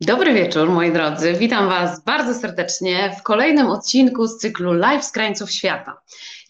[0.00, 1.32] Dobry wieczór, moi drodzy.
[1.32, 6.00] Witam Was bardzo serdecznie w kolejnym odcinku z cyklu Live z krańców świata.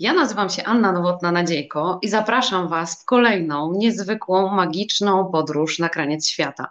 [0.01, 6.29] Ja nazywam się Anna Nowotna-Nadziejko i zapraszam Was w kolejną, niezwykłą, magiczną podróż na kraniec
[6.29, 6.71] świata.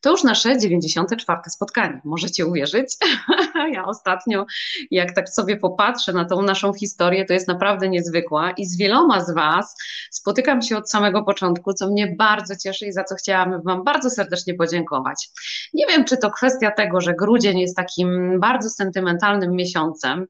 [0.00, 1.38] To już nasze 94.
[1.48, 2.96] spotkanie, możecie uwierzyć?
[3.74, 4.46] ja ostatnio,
[4.90, 9.24] jak tak sobie popatrzę na tą naszą historię, to jest naprawdę niezwykła i z wieloma
[9.24, 9.76] z Was
[10.10, 14.10] spotykam się od samego początku, co mnie bardzo cieszy i za co chciałabym Wam bardzo
[14.10, 15.28] serdecznie podziękować.
[15.74, 20.26] Nie wiem, czy to kwestia tego, że grudzień jest takim bardzo sentymentalnym miesiącem,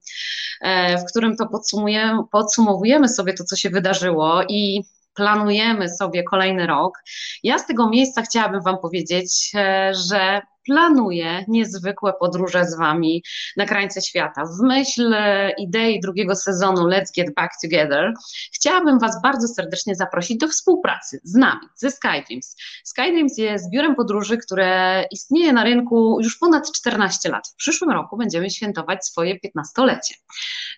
[0.60, 4.82] e, w którym to podsumujemy, podsumowujemy sobie to, co się wydarzyło i
[5.14, 6.98] planujemy sobie kolejny rok.
[7.42, 13.22] Ja z tego miejsca chciałabym Wam powiedzieć, e, że planuję niezwykłe podróże z Wami
[13.56, 14.44] na krańce świata.
[14.44, 15.14] W myśl
[15.58, 18.12] idei drugiego sezonu Let's Get Back Together
[18.54, 22.56] chciałabym Was bardzo serdecznie zaprosić do współpracy z nami, ze SkyDreams.
[22.84, 27.48] SkyDreams jest biurem podróży, które istnieje na rynku już ponad 14 lat.
[27.48, 30.14] W przyszłym roku będziemy świętować swoje 15-lecie.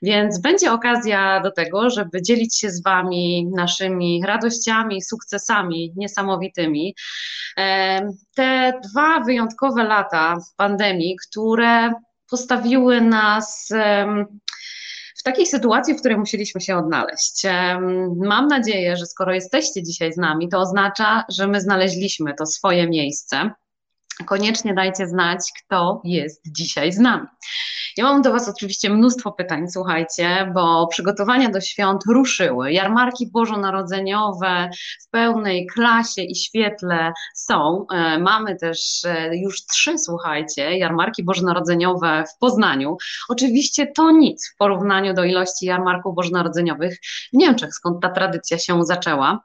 [0.03, 6.95] Więc będzie okazja do tego, żeby dzielić się z Wami naszymi radościami, sukcesami niesamowitymi.
[8.39, 11.93] Te dwa wyjątkowe lata pandemii, które
[12.31, 13.69] postawiły nas
[15.19, 17.43] w takiej sytuacji, w której musieliśmy się odnaleźć.
[18.17, 22.89] Mam nadzieję, że skoro jesteście dzisiaj z nami, to oznacza, że my znaleźliśmy to swoje
[22.89, 23.51] miejsce.
[24.27, 27.27] Koniecznie dajcie znać, kto jest dzisiaj z nami.
[27.99, 32.73] Ja mam do Was oczywiście mnóstwo pytań, słuchajcie, bo przygotowania do świąt ruszyły.
[32.73, 34.71] Jarmarki bożonarodzeniowe
[35.07, 37.87] w pełnej klasie i świetle są.
[37.93, 42.97] E, mamy też e, już trzy, słuchajcie, jarmarki bożonarodzeniowe w Poznaniu.
[43.29, 46.99] Oczywiście to nic w porównaniu do ilości jarmarków bożonarodzeniowych
[47.33, 49.41] w Niemczech, skąd ta tradycja się zaczęła.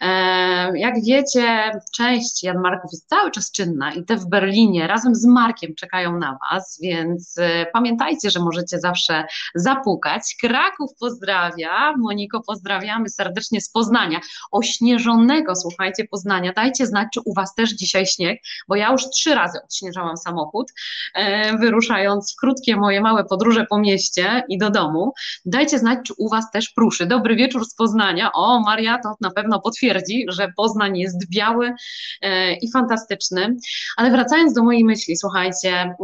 [0.00, 5.74] E, jak wiecie, część jarmarków jest cały czas czynna i w Berlinie razem z Markiem
[5.74, 7.34] czekają na Was, więc
[7.72, 10.36] pamiętajcie, pamiętajcie, że możecie zawsze zapukać.
[10.40, 14.20] Kraków pozdrawia, Moniko pozdrawiamy serdecznie z Poznania,
[14.52, 16.52] ośnieżonego, słuchajcie, Poznania.
[16.52, 20.72] Dajcie znać, czy u Was też dzisiaj śnieg, bo ja już trzy razy odśnieżałam samochód,
[21.14, 25.12] e, wyruszając w krótkie moje małe podróże po mieście i do domu.
[25.44, 27.06] Dajcie znać, czy u Was też pruszy.
[27.06, 28.30] Dobry wieczór z Poznania.
[28.32, 31.72] O, Maria to na pewno potwierdzi, że Poznań jest biały
[32.22, 33.56] e, i fantastyczny.
[34.04, 35.94] Ale wracając do mojej myśli, słuchajcie,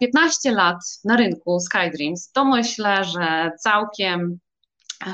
[0.00, 4.38] 15 e, lat na rynku, SkyDreams, to myślę, że całkiem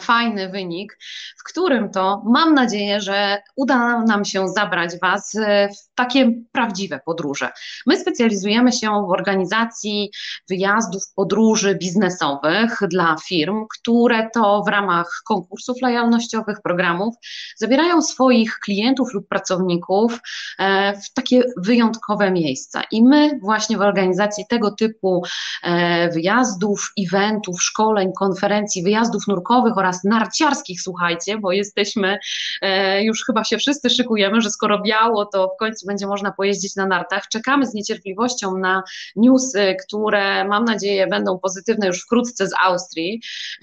[0.01, 0.99] fajny wynik,
[1.39, 5.37] w którym to mam nadzieję, że uda nam się zabrać Was
[5.75, 7.51] w takie prawdziwe podróże.
[7.87, 10.11] My specjalizujemy się w organizacji
[10.49, 17.15] wyjazdów, podróży biznesowych dla firm, które to w ramach konkursów lojalnościowych, programów
[17.57, 20.21] zabierają swoich klientów lub pracowników
[20.59, 22.83] e, w takie wyjątkowe miejsca.
[22.91, 25.23] I my właśnie w organizacji tego typu
[25.63, 32.19] e, wyjazdów, eventów, szkoleń, konferencji, wyjazdów nurkowych, oraz narciarskich, słuchajcie, bo jesteśmy,
[32.63, 36.77] e, już chyba się wszyscy szykujemy, że skoro biało, to w końcu będzie można pojeździć
[36.77, 37.29] na nartach.
[37.29, 38.83] Czekamy z niecierpliwością na
[39.17, 43.21] newsy, które mam nadzieję będą pozytywne już wkrótce z Austrii,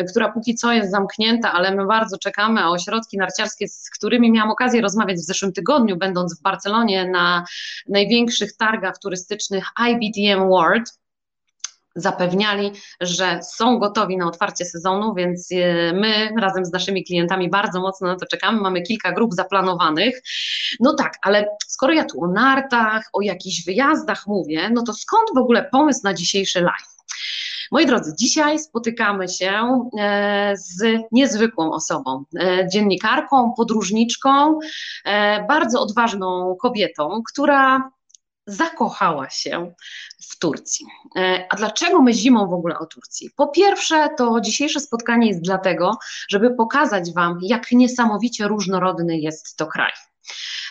[0.09, 4.51] która póki co jest zamknięta, ale my bardzo czekamy, a ośrodki narciarskie, z którymi miałam
[4.51, 7.45] okazję rozmawiać w zeszłym tygodniu, będąc w Barcelonie na
[7.89, 11.00] największych targach turystycznych IBTM World,
[11.95, 12.71] zapewniali,
[13.01, 18.07] że są gotowi na otwarcie sezonu, więc e, my razem z naszymi klientami bardzo mocno
[18.07, 18.61] na to czekamy.
[18.61, 20.21] Mamy kilka grup zaplanowanych.
[20.79, 25.29] No tak, ale skoro ja tu o nartach, o jakichś wyjazdach mówię, no to skąd
[25.35, 26.91] w ogóle pomysł na dzisiejszy live?
[27.71, 29.51] Moi drodzy, dzisiaj spotykamy się
[29.99, 34.59] e, z niezwykłą osobą, e, dziennikarką, podróżniczką,
[35.47, 37.91] bardzo odważną kobietą, która
[38.51, 39.73] zakochała się
[40.29, 40.85] w Turcji.
[41.15, 43.29] E, a dlaczego my zimą w ogóle o Turcji?
[43.35, 45.97] Po pierwsze, to dzisiejsze spotkanie jest dlatego,
[46.29, 49.91] żeby pokazać Wam, jak niesamowicie różnorodny jest to kraj.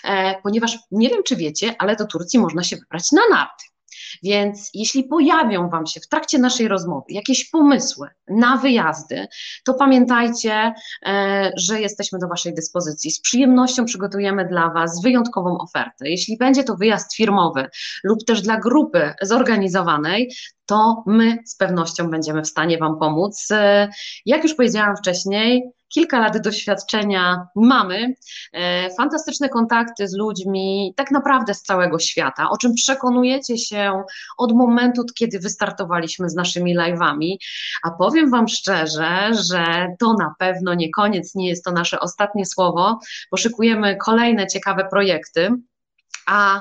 [0.05, 3.65] E, ponieważ nie wiem, czy wiecie, ale do Turcji można się wybrać na narty.
[4.23, 9.27] Więc jeśli pojawią Wam się w trakcie naszej rozmowy jakieś pomysły na wyjazdy,
[9.65, 10.75] to pamiętajcie,
[11.07, 13.11] e, że jesteśmy do Waszej dyspozycji.
[13.11, 16.09] Z przyjemnością przygotujemy dla Was wyjątkową ofertę.
[16.09, 17.69] Jeśli będzie to wyjazd firmowy
[18.05, 20.31] lub też dla grupy zorganizowanej,
[20.67, 23.49] to my z pewnością będziemy w stanie Wam pomóc.
[23.51, 23.89] E,
[24.27, 28.15] jak już powiedziałam wcześniej, kilka lat doświadczenia mamy,
[28.53, 34.03] e, fantastyczne kontakty z ludźmi tak naprawdę z całego świata, o czym przekonujecie się
[34.39, 37.37] od momentu, kiedy wystartowaliśmy z naszymi live'ami,
[37.83, 42.47] a powiem Wam szczerze, że to na pewno nie koniec, nie jest to nasze ostatnie
[42.47, 42.99] słowo,
[43.31, 45.51] poszykujemy kolejne ciekawe projekty,
[46.27, 46.61] a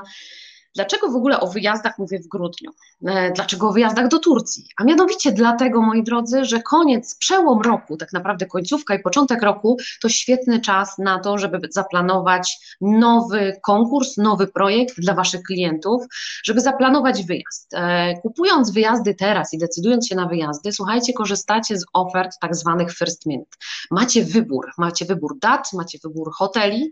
[0.75, 2.71] Dlaczego w ogóle o wyjazdach mówię w grudniu?
[3.05, 4.65] E, dlaczego o wyjazdach do Turcji?
[4.77, 9.77] A mianowicie dlatego, moi drodzy, że koniec, przełom roku, tak naprawdę końcówka i początek roku
[10.01, 16.03] to świetny czas na to, żeby zaplanować nowy konkurs, nowy projekt dla Waszych klientów,
[16.43, 17.73] żeby zaplanować wyjazd.
[17.73, 22.93] E, kupując wyjazdy teraz i decydując się na wyjazdy, słuchajcie, korzystacie z ofert tak zwanych
[22.93, 23.51] first minute.
[23.91, 26.91] Macie wybór, macie wybór dat, macie wybór hoteli.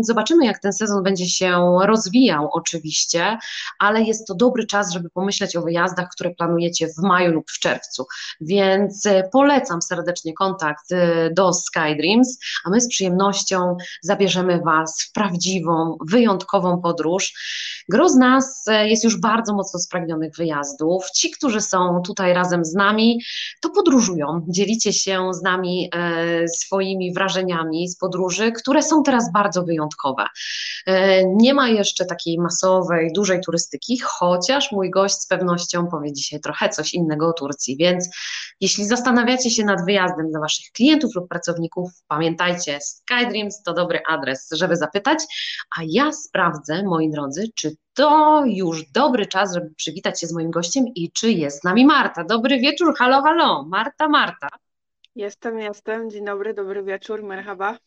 [0.00, 3.38] Zobaczymy, jak ten sezon będzie się rozwijał oczywiście,
[3.78, 7.58] ale jest to dobry czas, żeby pomyśleć o wyjazdach, które planujecie w maju lub w
[7.58, 8.06] czerwcu.
[8.40, 15.12] Więc e, polecam serdecznie kontakt e, do SkyDreams, a my z przyjemnością zabierzemy Was w
[15.12, 17.32] prawdziwą, wyjątkową podróż.
[17.88, 21.10] Gro z nas e, jest już bardzo mocno spragnionych wyjazdów.
[21.10, 23.20] Ci, którzy są tutaj razem z nami,
[23.60, 25.90] to podróżują, dzielicie się z nami
[26.56, 30.24] swoimi wrażeniami z podróży, które są teraz bardzo wyjątkowe.
[31.26, 36.68] Nie ma jeszcze takiej masowej, dużej turystyki, chociaż mój gość z pewnością powie dzisiaj trochę
[36.68, 37.76] coś innego o Turcji.
[37.76, 38.08] Więc
[38.60, 44.48] jeśli zastanawiacie się nad wyjazdem dla Waszych klientów lub pracowników, pamiętajcie, SkyDreams to dobry adres,
[44.52, 45.18] żeby zapytać,
[45.78, 50.50] a ja sprawdzę, moi drodzy, czy to już dobry czas, żeby przywitać się z moim
[50.50, 52.24] gościem i czy jest z nami Marta.
[52.24, 54.48] Dobry wieczór, halo, halo, Marta, Marta.
[55.16, 56.10] Jestem, jestem.
[56.10, 57.78] Dzień dobry, dobry wieczór, merhaba.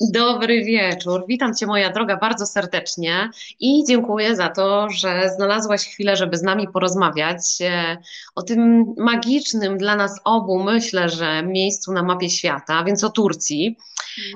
[0.00, 1.24] Dobry wieczór.
[1.28, 3.30] Witam Cię, moja droga, bardzo serdecznie
[3.60, 7.96] i dziękuję za to, że znalazłaś chwilę, żeby z nami porozmawiać e,
[8.34, 13.76] o tym magicznym dla nas obu, myślę, że miejscu na mapie świata, więc o Turcji.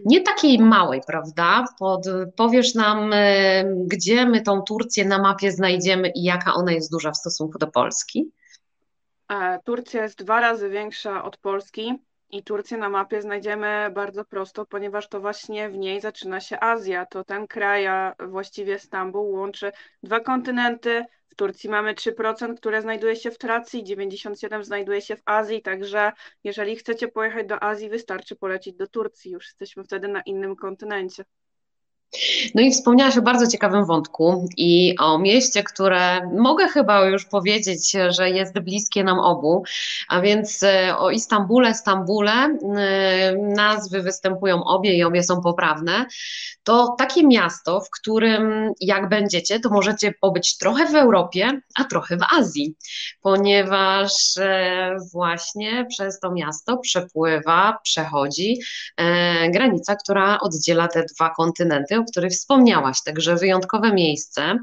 [0.05, 1.64] Nie takiej małej, prawda?
[1.78, 2.06] Pod,
[2.37, 7.11] powiesz nam, e, gdzie my tą Turcję na mapie znajdziemy i jaka ona jest duża
[7.11, 8.31] w stosunku do Polski?
[9.31, 11.94] E, Turcja jest dwa razy większa od Polski.
[12.31, 17.06] I Turcję na mapie znajdziemy bardzo prosto, ponieważ to właśnie w niej zaczyna się Azja.
[17.06, 19.73] To ten kraj, a właściwie Stambuł łączy
[20.03, 21.05] dwa kontynenty.
[21.29, 26.12] W Turcji mamy 3%, które znajduje się w Tracji, 97% znajduje się w Azji, także
[26.44, 29.31] jeżeli chcecie pojechać do Azji, wystarczy polecieć do Turcji.
[29.31, 31.25] Już jesteśmy wtedy na innym kontynencie.
[32.55, 37.93] No i wspomniałaś o bardzo ciekawym wątku i o mieście, które mogę chyba już powiedzieć,
[38.08, 39.64] że jest bliskie nam obu,
[40.08, 42.32] a więc e, o Istambule, Stambule.
[42.32, 46.06] E, nazwy występują obie i obie są poprawne.
[46.64, 52.16] To takie miasto, w którym jak będziecie, to możecie pobyć trochę w Europie, a trochę
[52.16, 52.75] w Azji,
[53.22, 58.58] ponieważ e, właśnie przez to miasto przepływa, przechodzi
[59.52, 64.59] granica, która oddziela te dwa kontynenty o których wspomniałaś, także wyjątkowe miejsce.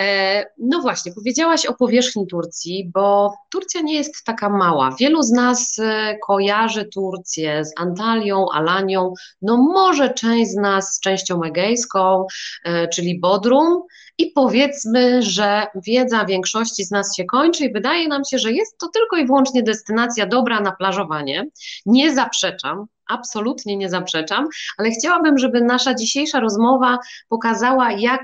[0.00, 4.96] E, no właśnie, powiedziałaś o powierzchni Turcji, bo Turcja nie jest taka mała.
[5.00, 11.00] Wielu z nas e, kojarzy Turcję z Antalią, Alanią, no może część z nas z
[11.00, 12.26] częścią egejską,
[12.64, 13.82] e, czyli Bodrum.
[14.18, 18.78] I powiedzmy, że wiedza większości z nas się kończy i wydaje nam się, że jest
[18.78, 21.46] to tylko i wyłącznie destynacja dobra na plażowanie.
[21.86, 28.22] Nie zaprzeczam, absolutnie nie zaprzeczam, ale chciałabym, żeby nasza dzisiejsza rozmowa pokazała, jak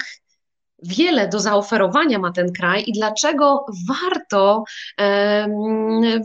[0.83, 4.65] wiele do zaoferowania ma ten kraj i dlaczego warto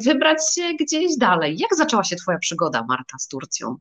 [0.05, 1.57] wybrać się gdzieś dalej.
[1.57, 3.75] Jak zaczęła się Twoja przygoda, Marta, z Turcją?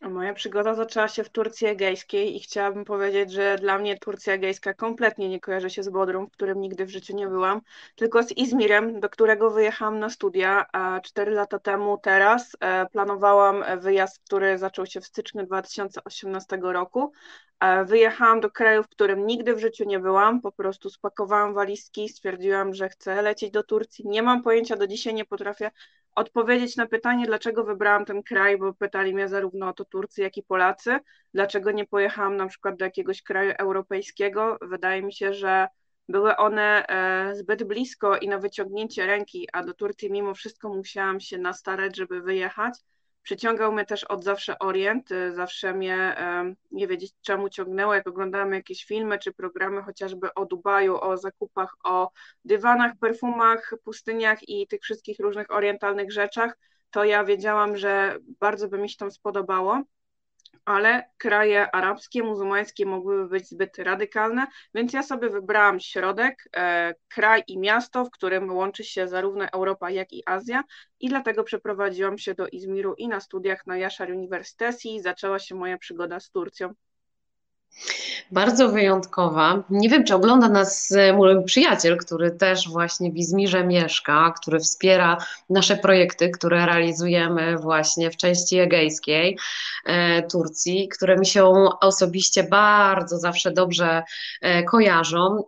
[0.00, 4.74] Moja przygoda zaczęła się w Turcji Egejskiej i chciałabym powiedzieć, że dla mnie Turcja Egejska
[4.74, 7.60] kompletnie nie kojarzy się z Bodrum, w którym nigdy w życiu nie byłam,
[7.96, 10.66] tylko z Izmirem, do którego wyjechałam na studia
[11.02, 11.98] cztery lata temu.
[12.02, 17.12] Teraz e, planowałam wyjazd, który zaczął się w styczniu 2018 roku.
[17.60, 22.08] E, wyjechałam do kraju, w którym nigdy w życiu nie byłam, po prostu spakowałam walizki,
[22.08, 24.08] stwierdziłam, że chcę lecieć do Turcji.
[24.08, 25.70] Nie mam pojęcia, do dzisiaj nie potrafię
[26.14, 30.36] odpowiedzieć na pytanie, dlaczego wybrałam ten kraj, bo pytali mnie zarówno o to Turcy, jak
[30.36, 30.98] i Polacy,
[31.34, 34.58] dlaczego nie pojechałam na przykład do jakiegoś kraju europejskiego.
[34.62, 35.68] Wydaje mi się, że
[36.08, 41.20] były one e, zbyt blisko i na wyciągnięcie ręki, a do Turcji mimo wszystko musiałam
[41.20, 42.74] się nastarać, żeby wyjechać.
[43.22, 46.16] Przyciągał mnie też od zawsze Orient, y, zawsze mnie
[46.70, 51.74] nie wiedzieć czemu ciągnęło, jak oglądałam jakieś filmy czy programy chociażby o Dubaju, o zakupach,
[51.84, 52.10] o
[52.44, 56.58] dywanach, perfumach, pustyniach i tych wszystkich różnych orientalnych rzeczach,
[56.90, 59.82] to ja wiedziałam, że bardzo by mi się tam spodobało
[60.64, 67.42] ale kraje arabskie, muzułmańskie mogłyby być zbyt radykalne, więc ja sobie wybrałam środek, e, kraj
[67.46, 70.64] i miasto, w którym łączy się zarówno Europa, jak i Azja
[71.00, 75.78] i dlatego przeprowadziłam się do Izmiru i na studiach na Yashar University zaczęła się moja
[75.78, 76.74] przygoda z Turcją.
[78.32, 79.62] Bardzo wyjątkowa.
[79.70, 84.60] Nie wiem, czy ogląda nas e, mój przyjaciel, który też właśnie w Izmirze mieszka, który
[84.60, 85.16] wspiera
[85.50, 89.38] nasze projekty, które realizujemy właśnie w części egejskiej
[89.86, 91.44] e, Turcji, które mi się
[91.80, 94.02] osobiście bardzo zawsze dobrze
[94.40, 95.44] e, kojarzą.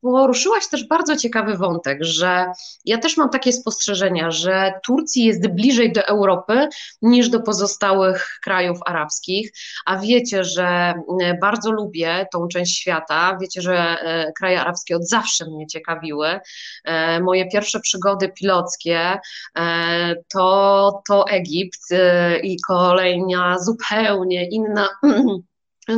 [0.00, 2.46] Poruszyłaś też bardzo ciekawy wątek, że
[2.84, 6.68] ja też mam takie spostrzeżenia, że Turcji jest bliżej do Europy
[7.02, 9.52] niż do pozostałych krajów arabskich,
[9.86, 13.38] a wiecie, że e, bardzo lubię tą część świata.
[13.40, 16.40] Wiecie, że e, kraje arabskie od zawsze mnie ciekawiły.
[16.84, 19.18] E, moje pierwsze przygody pilockie
[20.32, 21.80] to, to Egipt
[22.42, 24.88] i kolejna zupełnie inna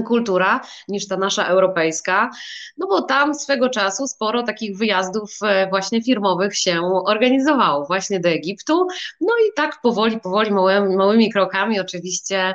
[0.06, 2.30] kultura niż ta nasza europejska,
[2.78, 5.38] no bo tam swego czasu sporo takich wyjazdów
[5.70, 8.86] właśnie firmowych się organizowało, właśnie do Egiptu,
[9.20, 12.54] no i tak powoli, powoli, małymi, małymi krokami oczywiście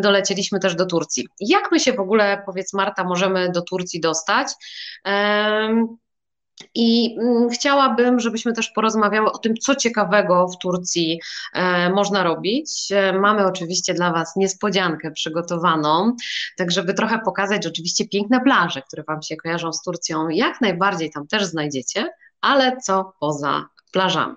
[0.00, 1.28] dolecieliśmy też do Turcji.
[1.40, 4.48] Jak my się w ogóle, powiedz Marta, możemy do Turcji dostać?
[5.04, 5.96] Um,
[6.74, 11.20] i mm, chciałabym, żebyśmy też porozmawiały o tym, co ciekawego w Turcji
[11.52, 12.92] e, można robić.
[12.92, 16.16] E, mamy oczywiście dla Was niespodziankę przygotowaną,
[16.56, 20.28] tak żeby trochę pokazać oczywiście piękne plaże, które Wam się kojarzą z Turcją.
[20.28, 24.34] Jak najbardziej tam też znajdziecie, ale co poza plażami.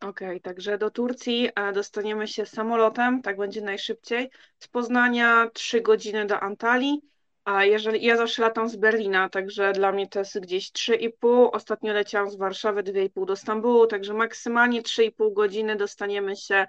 [0.00, 4.30] Okej, okay, także do Turcji e, dostaniemy się samolotem, tak będzie najszybciej.
[4.58, 7.00] Z Poznania 3 godziny do Antalii
[7.44, 11.50] a jeżeli ja zawsze latam z Berlina, także dla mnie to jest gdzieś 3,5.
[11.52, 16.66] Ostatnio leciałam z Warszawy 2,5 do Stambułu, także maksymalnie 3,5 godziny dostaniemy się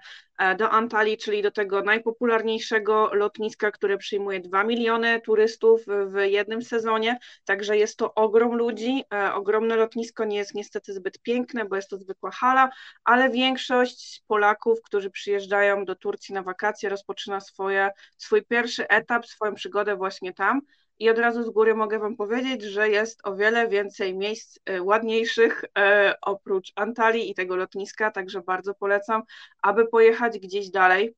[0.58, 7.18] do Antalii, czyli do tego najpopularniejszego lotniska, które przyjmuje 2 miliony turystów w jednym sezonie.
[7.44, 9.04] Także jest to ogrom ludzi.
[9.14, 12.70] E, ogromne lotnisko nie jest niestety zbyt piękne, bo jest to zwykła hala,
[13.04, 19.54] ale większość Polaków, którzy przyjeżdżają do Turcji na wakacje, rozpoczyna swoje, swój pierwszy etap, swoją
[19.54, 20.60] przygodę właśnie tam.
[21.02, 24.82] I od razu z góry mogę Wam powiedzieć, że jest o wiele więcej miejsc e,
[24.82, 29.22] ładniejszych e, oprócz Antalii i tego lotniska, także bardzo polecam,
[29.62, 31.14] aby pojechać gdzieś dalej.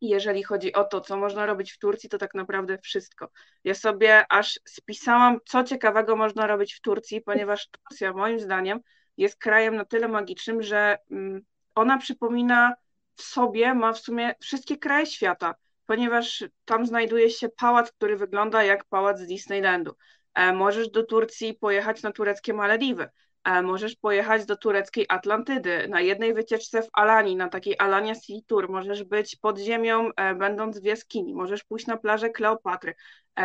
[0.00, 3.30] Jeżeli chodzi o to, co można robić w Turcji, to tak naprawdę wszystko.
[3.64, 8.80] Ja sobie aż spisałam, co ciekawego można robić w Turcji, ponieważ Turcja, moim zdaniem,
[9.16, 11.42] jest krajem na tyle magicznym, że mm,
[11.74, 12.74] ona przypomina
[13.14, 15.54] w sobie, ma w sumie wszystkie kraje świata
[15.86, 19.94] ponieważ tam znajduje się pałac, który wygląda jak pałac z Disneylandu.
[20.34, 23.08] E, możesz do Turcji pojechać na tureckie Malediwy.
[23.44, 28.36] E, możesz pojechać do tureckiej Atlantydy, na jednej wycieczce w Alanii, na takiej Alania Sea
[28.46, 32.94] Tour, możesz być pod ziemią, e, będąc w jaskini, możesz pójść na plażę Kleopatry,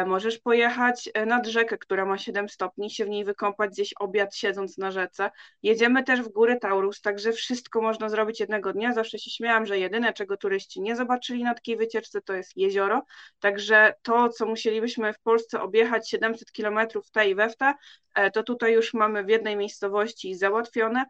[0.06, 4.36] możesz pojechać e, nad rzekę, która ma 7 stopni, się w niej wykąpać, gdzieś obiad
[4.36, 5.32] siedząc na rzece.
[5.64, 8.94] Jedziemy też w góry Taurus, także wszystko można zrobić jednego dnia.
[8.94, 13.06] Zawsze się śmiałam, że jedyne, czego turyści nie zobaczyli na takiej wycieczce, to jest jezioro.
[13.40, 17.74] Także to, co musielibyśmy w Polsce objechać 700 kilometrów w te i we w te,
[18.16, 21.06] e, to tutaj już mamy w jednej miejscowości załatwione.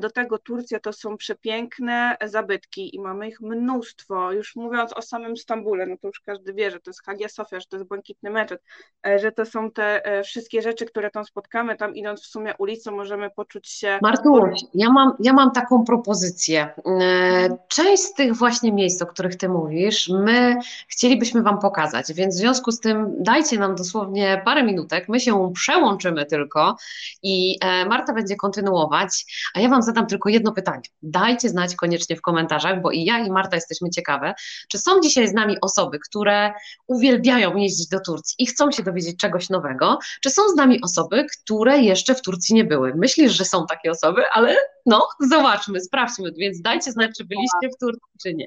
[0.00, 4.32] Do tego Turcja to są przepiękne zabytki i mamy ich mnóstwo.
[4.32, 7.60] Już mówiąc o samym Stambule, no to już każdy wie, że to jest Hagia Sofia,
[7.60, 8.62] że to jest błękitny piękny meczet,
[9.06, 12.54] e, że to są te e, wszystkie rzeczy, które tam spotkamy, tam idąc w sumie
[12.58, 13.98] ulicą możemy poczuć się...
[14.02, 16.74] Martuś, ja mam, ja mam taką propozycję.
[16.86, 20.56] E, część z tych właśnie miejsc, o których Ty mówisz, my
[20.88, 25.52] chcielibyśmy Wam pokazać, więc w związku z tym dajcie nam dosłownie parę minutek, my się
[25.54, 26.76] przełączymy tylko
[27.22, 30.82] i Marta będzie kontynuować, a ja Wam zadam tylko jedno pytanie.
[31.02, 34.34] Dajcie znać koniecznie w komentarzach, bo i ja i Marta jesteśmy ciekawe,
[34.68, 36.52] czy są dzisiaj z nami osoby, które
[36.86, 40.82] uwielbiają jeździć do Turcji, Turcji i chcą się dowiedzieć czegoś nowego, czy są z nami
[40.82, 42.94] osoby, które jeszcze w Turcji nie były?
[42.94, 44.56] Myślisz, że są takie osoby, ale
[44.86, 48.46] no, zobaczmy, sprawdźmy, więc dajcie znać, czy byliście w Turcji, czy nie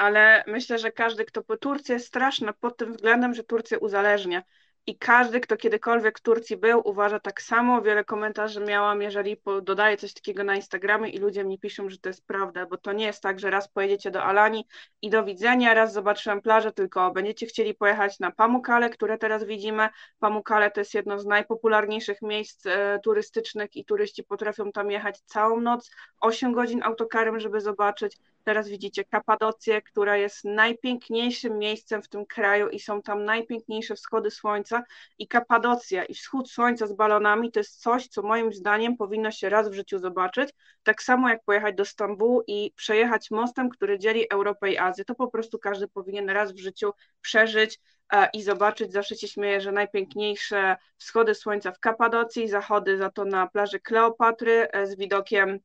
[0.00, 4.42] ale myślę, że każdy, kto po Turcji jest straszna pod tym względem, że Turcja uzależnia.
[4.86, 7.82] I każdy, kto kiedykolwiek w Turcji był, uważa tak samo.
[7.82, 12.08] Wiele komentarzy miałam, jeżeli dodaję coś takiego na Instagramie i ludzie mi piszą, że to
[12.08, 14.66] jest prawda, bo to nie jest tak, że raz pojedziecie do Alani
[15.02, 19.88] i do widzenia, raz zobaczyłem plażę, tylko będziecie chcieli pojechać na Pamukkale, które teraz widzimy.
[20.18, 25.60] Pamukkale to jest jedno z najpopularniejszych miejsc e, turystycznych i turyści potrafią tam jechać całą
[25.60, 28.16] noc, 8 godzin autokarem, żeby zobaczyć.
[28.50, 34.30] Teraz widzicie Kapadocję, która jest najpiękniejszym miejscem w tym kraju i są tam najpiękniejsze wschody
[34.30, 34.82] słońca
[35.18, 39.48] i Kapadocja i wschód słońca z balonami to jest coś, co moim zdaniem powinno się
[39.48, 40.50] raz w życiu zobaczyć,
[40.82, 45.04] tak samo jak pojechać do Stambułu i przejechać mostem, który dzieli Europę i Azję.
[45.04, 47.80] To po prostu każdy powinien raz w życiu przeżyć
[48.12, 48.92] e, i zobaczyć.
[48.92, 54.68] Zawsze się śmieję, że najpiękniejsze wschody słońca w Kapadocji, zachody za to na plaży Kleopatry
[54.72, 55.60] e, z widokiem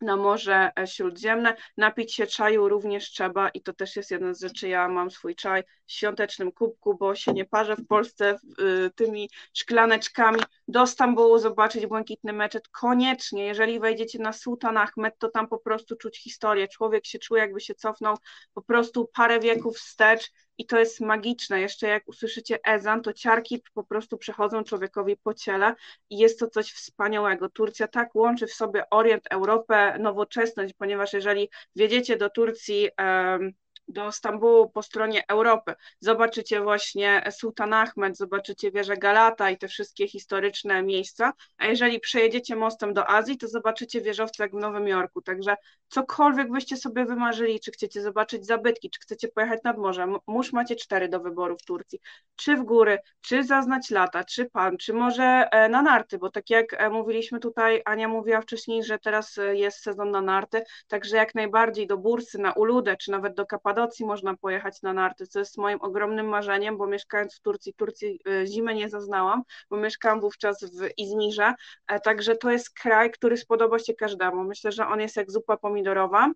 [0.00, 1.56] na Morze Śródziemne.
[1.76, 4.68] Napić się czaju również trzeba i to też jest jedna z rzeczy.
[4.68, 9.30] Ja mam swój czaj w świątecznym kubku, bo się nie parzę w Polsce y, tymi
[9.54, 10.40] szklaneczkami.
[10.68, 13.46] Do Stambułu zobaczyć błękitny meczet koniecznie.
[13.46, 16.68] Jeżeli wejdziecie na Sultan Ahmed, to tam po prostu czuć historię.
[16.68, 18.16] Człowiek się czuje, jakby się cofnął
[18.54, 21.60] po prostu parę wieków wstecz i to jest magiczne.
[21.60, 25.74] Jeszcze jak usłyszycie ezan, to ciarki po prostu przechodzą człowiekowi po ciele
[26.10, 27.48] i jest to coś wspaniałego.
[27.48, 33.52] Turcja tak łączy w sobie Orient, Europę, nowoczesność, ponieważ jeżeli wjedziecie do Turcji, um,
[33.88, 35.74] do Stambułu po stronie Europy.
[36.00, 42.56] Zobaczycie właśnie Sultan Ahmed, zobaczycie wieżę Galata i te wszystkie historyczne miejsca, a jeżeli przejedziecie
[42.56, 45.56] mostem do Azji, to zobaczycie wieżowce jak w Nowym Jorku, także
[45.88, 50.76] cokolwiek byście sobie wymarzyli, czy chcecie zobaczyć zabytki, czy chcecie pojechać nad morze, mórz macie
[50.76, 52.00] cztery do wyboru w Turcji,
[52.36, 56.50] czy w góry, czy zaznać lata, czy pan, czy może e, na narty, bo tak
[56.50, 61.16] jak e, mówiliśmy tutaj, Ania mówiła wcześniej, że teraz e, jest sezon na narty, także
[61.16, 65.26] jak najbardziej do Bursy, na Uludę, czy nawet do Kapadocji, Kapadocji można pojechać na narty,
[65.26, 69.76] co jest moim ogromnym marzeniem, bo mieszkając w Turcji, Turcji y, zimy nie zaznałam, bo
[69.76, 71.54] mieszkałam wówczas w Izmirze,
[71.86, 74.44] e, także to jest kraj, który spodoba się każdemu.
[74.44, 76.30] Myślę, że on jest jak zupa pomidorowa,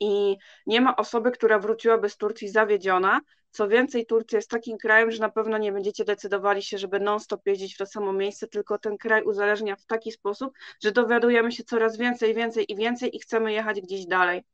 [0.00, 3.20] i nie ma osoby, która wróciłaby z Turcji zawiedziona.
[3.50, 7.46] Co więcej, Turcja jest takim krajem, że na pewno nie będziecie decydowali się, żeby non-stop
[7.46, 10.52] jeździć w to samo miejsce, tylko ten kraj uzależnia w taki sposób,
[10.82, 14.44] że dowiadujemy się coraz więcej, więcej i więcej i chcemy jechać gdzieś dalej.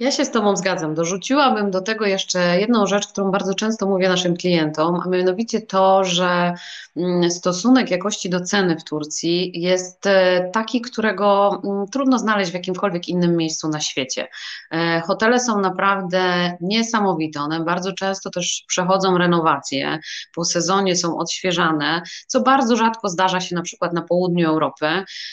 [0.00, 0.94] Ja się z Tobą zgadzam.
[0.94, 6.04] Dorzuciłabym do tego jeszcze jedną rzecz, którą bardzo często mówię naszym klientom, a mianowicie to,
[6.04, 6.54] że
[6.96, 12.54] mm, stosunek jakości do ceny w Turcji jest e, taki, którego mm, trudno znaleźć w
[12.54, 14.28] jakimkolwiek innym miejscu na świecie.
[14.70, 17.40] E, hotele są naprawdę niesamowite.
[17.40, 19.98] One bardzo często też przechodzą renowacje,
[20.34, 24.86] po sezonie są odświeżane, co bardzo rzadko zdarza się na przykład na południu Europy.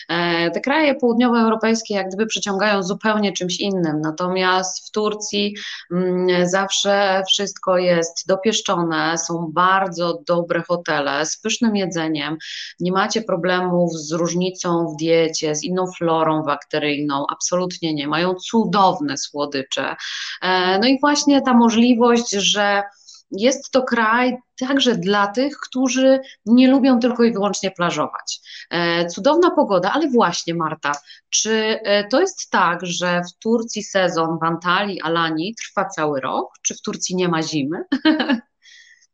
[0.10, 5.56] E, te kraje południowoeuropejskie jak gdyby przyciągają zupełnie czymś innym, natomiast Natomiast w Turcji
[5.92, 12.38] mm, zawsze wszystko jest dopieszczone, są bardzo dobre hotele z pysznym jedzeniem,
[12.80, 18.08] nie macie problemów z różnicą w diecie, z inną florą bakteryjną, absolutnie nie.
[18.08, 19.96] Mają cudowne słodycze.
[20.42, 22.84] E, no i właśnie ta możliwość, że
[23.32, 28.40] jest to kraj także dla tych, którzy nie lubią tylko i wyłącznie plażować.
[28.70, 30.92] E, cudowna pogoda, ale właśnie Marta,
[31.30, 31.52] czy
[31.84, 36.76] e, to jest tak, że w Turcji sezon w Antalii, Alanii trwa cały rok, czy
[36.76, 37.84] w Turcji nie ma zimy?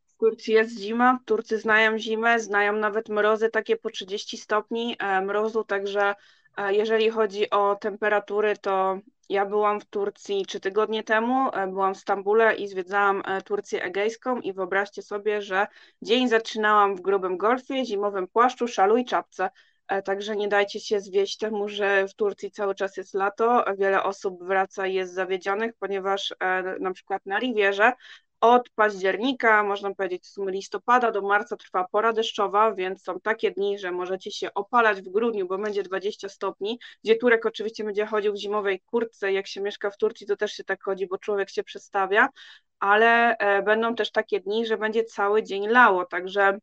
[0.07, 5.21] W Turcji jest zima, Turcy znają zimę, znają nawet mrozy takie po 30 stopni e,
[5.21, 6.15] mrozu, także
[6.69, 11.97] jeżeli chodzi o temperatury, to ja byłam w Turcji trzy tygodnie temu, e, byłam w
[11.97, 15.67] Stambule i zwiedzałam e, Turcję Egejską i wyobraźcie sobie, że
[16.01, 19.49] dzień zaczynałam w grubym golfie, zimowym płaszczu, szalu i czapce.
[19.87, 23.65] E, także nie dajcie się zwieść temu, że w Turcji cały czas jest lato.
[23.77, 26.33] Wiele osób wraca i jest zawiedzionych, ponieważ
[26.79, 27.93] na przykład na Rivierze
[28.43, 33.51] od października, można powiedzieć w sumie listopada do marca trwa pora deszczowa, więc są takie
[33.51, 38.05] dni, że możecie się opalać w grudniu, bo będzie 20 stopni, gdzie Turek oczywiście będzie
[38.05, 41.17] chodził w zimowej kurtce, jak się mieszka w Turcji, to też się tak chodzi, bo
[41.17, 42.29] człowiek się przestawia,
[42.79, 46.57] ale e, będą też takie dni, że będzie cały dzień lało, także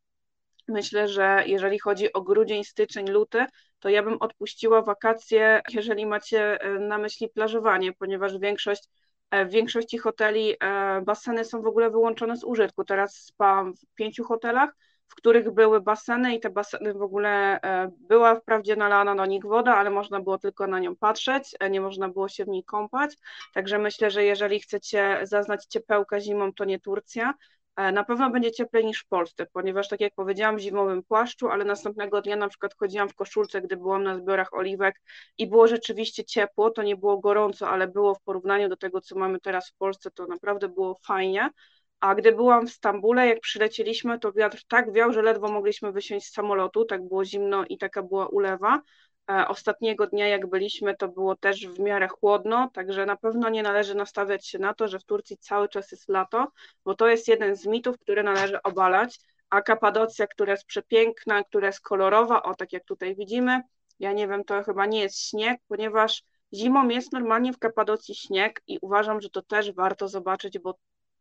[0.69, 3.45] myślę, że jeżeli chodzi o grudzień, styczeń, luty,
[3.79, 8.88] to ja bym odpuściła wakacje, jeżeli macie e, na myśli plażowanie, ponieważ większość
[9.33, 12.85] w większości hoteli e, baseny są w ogóle wyłączone z użytku.
[12.85, 14.71] Teraz spałam w pięciu hotelach,
[15.09, 19.43] w których były baseny i te baseny w ogóle e, była wprawdzie nalana do nich
[19.45, 23.16] woda, ale można było tylko na nią patrzeć, nie można było się w niej kąpać.
[23.55, 27.35] Także myślę, że jeżeli chcecie zaznać ciepełka zimą, to nie Turcja.
[27.81, 31.49] E, na pewno będzie cieplej niż w Polsce, ponieważ tak jak powiedziałam, w zimowym płaszczu,
[31.49, 35.01] ale następnego dnia na przykład chodziłam w koszulce, gdy byłam na zbiorach oliwek
[35.38, 39.19] i było rzeczywiście ciepło, to nie było gorąco, ale było w porównaniu do tego, co
[39.19, 41.51] mamy teraz w Polsce, to naprawdę było fajnie.
[42.01, 46.27] A gdy byłam w Stambule, jak przylecieliśmy, to wiatr tak wiał, że ledwo mogliśmy wysiąść
[46.27, 48.83] z samolotu, tak było zimno i taka była ulewa.
[49.31, 53.62] E, ostatniego dnia, jak byliśmy, to było też w miarę chłodno, także na pewno nie
[53.62, 56.53] należy nastawiać się na to, że w Turcji cały czas jest lato,
[56.85, 59.21] bo to jest jeden z mitów, który należy obalać.
[59.51, 63.62] A Kapadocja, która jest przepiękna, która jest kolorowa, o tak jak tutaj widzimy,
[63.99, 66.23] ja nie wiem, to chyba nie jest śnieg, ponieważ
[66.55, 70.79] zimą jest normalnie w Kapadocji śnieg i uważam, że to też warto zobaczyć, bo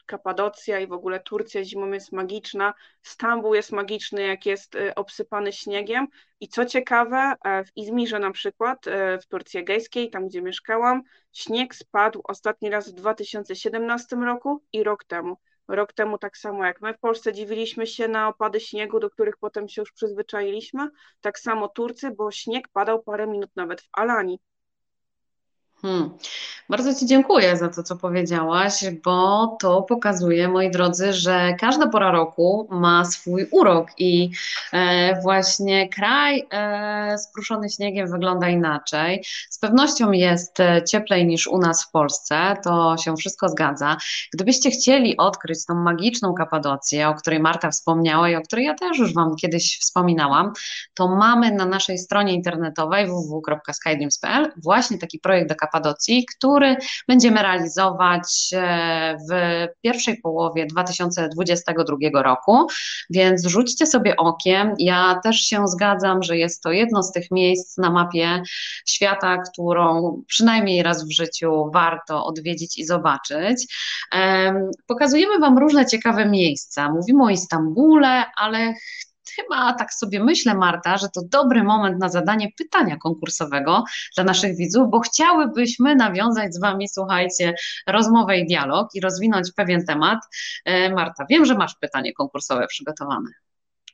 [0.10, 5.54] Kapadocja i w ogóle Turcja zimą jest magiczna, Stambuł jest magiczny, jak jest y, obsypany
[5.54, 6.08] śniegiem
[6.40, 11.04] i co ciekawe, e, w Izmirze na przykład, e, w Turcji Egejskiej, tam gdzie mieszkałam,
[11.34, 15.38] śnieg spadł ostatni raz w 2017 roku i rok temu.
[15.68, 19.38] Rok temu tak samo jak my w Polsce dziwiliśmy się na opady śniegu, do których
[19.38, 20.90] potem się już przyzwyczailiśmy.
[21.22, 24.40] Tak samo Turcy, bo śnieg padał parę minut nawet w Alanii.
[25.82, 26.10] Hmm.
[26.70, 32.12] Bardzo Ci dziękuję za to, co powiedziałaś, bo to pokazuje, moi drodzy, że każda pora
[32.12, 34.30] roku ma swój urok i
[34.74, 39.24] e, właśnie kraj e, spruszony śniegiem wygląda inaczej.
[39.50, 43.98] Z pewnością jest e, cieplej niż u nas w Polsce, to się wszystko zgadza.
[44.34, 48.98] Gdybyście chcieli odkryć tą magiczną Kapadocję, o której Marta wspomniała i o której ja też
[48.98, 50.54] już Wam kiedyś wspominałam,
[50.94, 56.76] to mamy na naszej stronie internetowej www.skydreams.pl właśnie taki projekt do Kapadocji Kapadocji, który
[57.08, 59.34] będziemy realizować e, w
[59.82, 62.68] pierwszej połowie 2022 roku,
[63.10, 64.74] więc rzućcie sobie okiem.
[64.80, 68.42] Ja też się zgadzam, że jest to jedno z tych miejsc na mapie
[68.88, 73.68] świata, którą przynajmniej raz w życiu warto odwiedzić i zobaczyć.
[74.88, 76.92] Pokazujemy Wam różne ciekawe miejsca.
[76.92, 78.74] Mówimy o Istambule, ale
[79.32, 83.84] chyba tak sobie myślę, Marta, że to dobry moment na zadanie pytania konkursowego
[84.16, 87.54] dla naszych widzów, bo chciałybyśmy nawiązać z Wami, słuchajcie,
[87.88, 90.20] rozmowę i dialog i rozwinąć pewien temat.
[90.66, 93.30] E, Marta, wiem, że masz pytanie konkursowe przygotowane.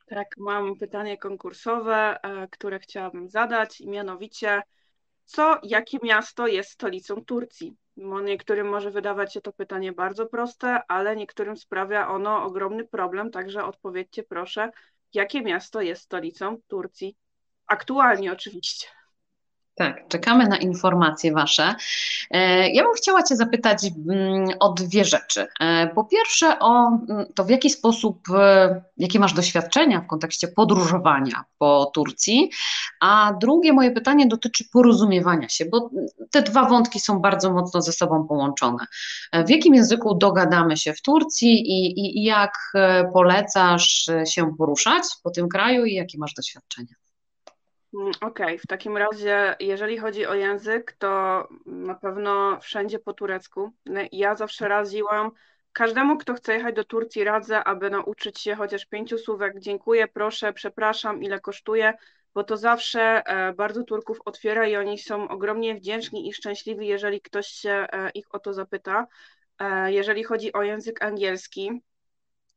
[0.07, 4.61] Tak, mam pytanie konkursowe, e, które chciałabym zadać, mianowicie,
[5.25, 7.75] co, jakie miasto jest stolicą Turcji?
[7.97, 13.65] Niektórym może wydawać się to pytanie bardzo proste, ale niektórym sprawia ono ogromny problem, także
[13.65, 14.71] odpowiedzcie proszę,
[15.15, 17.17] jakie miasto jest stolicą Turcji.
[17.67, 18.87] Aktualnie oczywiście.
[19.75, 21.75] Tak, czekamy na informacje Wasze.
[22.31, 25.47] E, ja bym chciała Cię zapytać mm, o dwie rzeczy.
[25.59, 30.47] E, po pierwsze, o mm, to, w jaki sposób, e, jakie masz doświadczenia w kontekście
[30.47, 32.49] podróżowania po Turcji,
[33.01, 35.89] a drugie moje pytanie dotyczy porozumiewania się, bo
[36.31, 38.85] te dwa wątki są bardzo mocno ze sobą połączone.
[39.45, 42.73] W jakim języku dogadamy się w Turcji i, i, i jak
[43.13, 47.04] polecasz się poruszać po tym kraju i jakie masz doświadczenia?
[47.95, 48.57] Mm, okej, okay.
[48.57, 53.71] w takim razie, jeżeli chodzi o język, to na pewno wszędzie po turecku.
[54.11, 55.31] Ja zawsze radziłam
[55.71, 59.59] każdemu, kto chce jechać do Turcji, radzę, aby nauczyć się chociaż pięciu słówek.
[59.59, 61.93] Dziękuję, proszę, przepraszam, ile kosztuje,
[62.33, 67.21] bo to zawsze e, bardzo Turków otwiera i oni są ogromnie wdzięczni i szczęśliwi, jeżeli
[67.21, 69.07] ktoś się e, ich o to zapyta.
[69.59, 71.81] E, jeżeli chodzi o język angielski,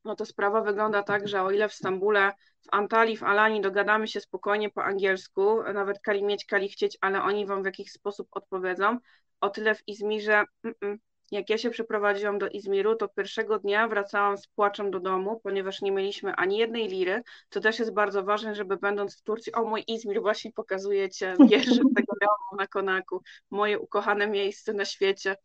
[0.04, 4.08] no to sprawa wygląda tak, że o ile w Stambule, w Antalii, w Alanii dogadamy
[4.08, 8.28] się spokojnie po angielsku, nawet kali mieć, kali chcieć, ale oni wam w jakiś sposób
[8.30, 8.98] odpowiedzą,
[9.40, 10.44] o tyle w Izmirze,
[10.82, 10.98] mm
[11.30, 15.82] jak ja się przeprowadziłam do Izmiru, to pierwszego dnia wracałam z płaczem do domu, ponieważ
[15.82, 19.64] nie mieliśmy ani jednej liry, co też jest bardzo ważne, żeby będąc w Turcji, o
[19.64, 25.36] mój Izmir właśnie pokazujecie, wierzę tego domu na Konaku, moje ukochane miejsce na świecie,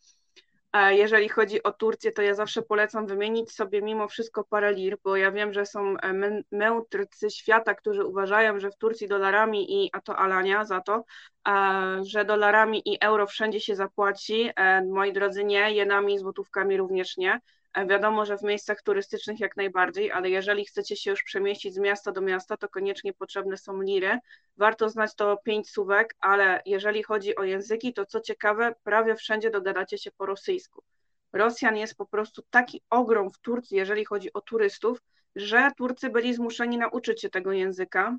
[0.73, 5.15] jeżeli chodzi o Turcję, to ja zawsze polecam wymienić sobie mimo wszystko parę lir, bo
[5.15, 6.13] ja wiem, że są e,
[6.51, 11.05] mędrcy świata, którzy uważają, że w Turcji dolarami i, a to Alania za to,
[12.01, 14.49] że dolarami i euro wszędzie się zapłaci.
[14.55, 17.39] E, moi drodzy, nie, jenami, złotówkami również nie.
[17.87, 22.11] Wiadomo, że w miejscach turystycznych jak najbardziej, ale jeżeli chcecie się już przemieścić z miasta
[22.11, 24.19] do miasta, to koniecznie potrzebne są liry.
[24.57, 29.49] Warto znać to pięć słówek, ale jeżeli chodzi o języki, to co ciekawe, prawie wszędzie
[29.49, 30.83] dogadacie się po rosyjsku.
[31.33, 35.01] Rosjan jest po prostu taki ogrom w Turcji, jeżeli chodzi o turystów,
[35.35, 38.17] że Turcy byli zmuszeni nauczyć się tego języka.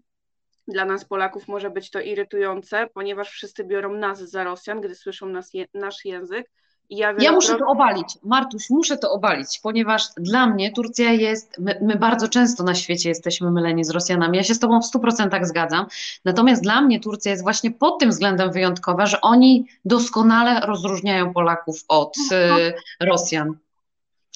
[0.68, 5.26] Dla nas, Polaków, może być to irytujące, ponieważ wszyscy biorą nas za Rosjan, gdy słyszą
[5.26, 6.50] nas je, nasz język
[6.90, 11.78] ja, ja muszę to obalić, Martuś, muszę to obalić, ponieważ dla mnie Turcja jest, my,
[11.82, 15.44] my, bardzo często na świecie jesteśmy myleni z Rosjanami, ja się z Tobą w 100%
[15.44, 15.86] zgadzam,
[16.24, 21.84] natomiast dla mnie Turcja jest właśnie pod tym względem wyjątkowa, że oni doskonale rozróżniają Polaków
[21.88, 23.54] od y, Rosjan.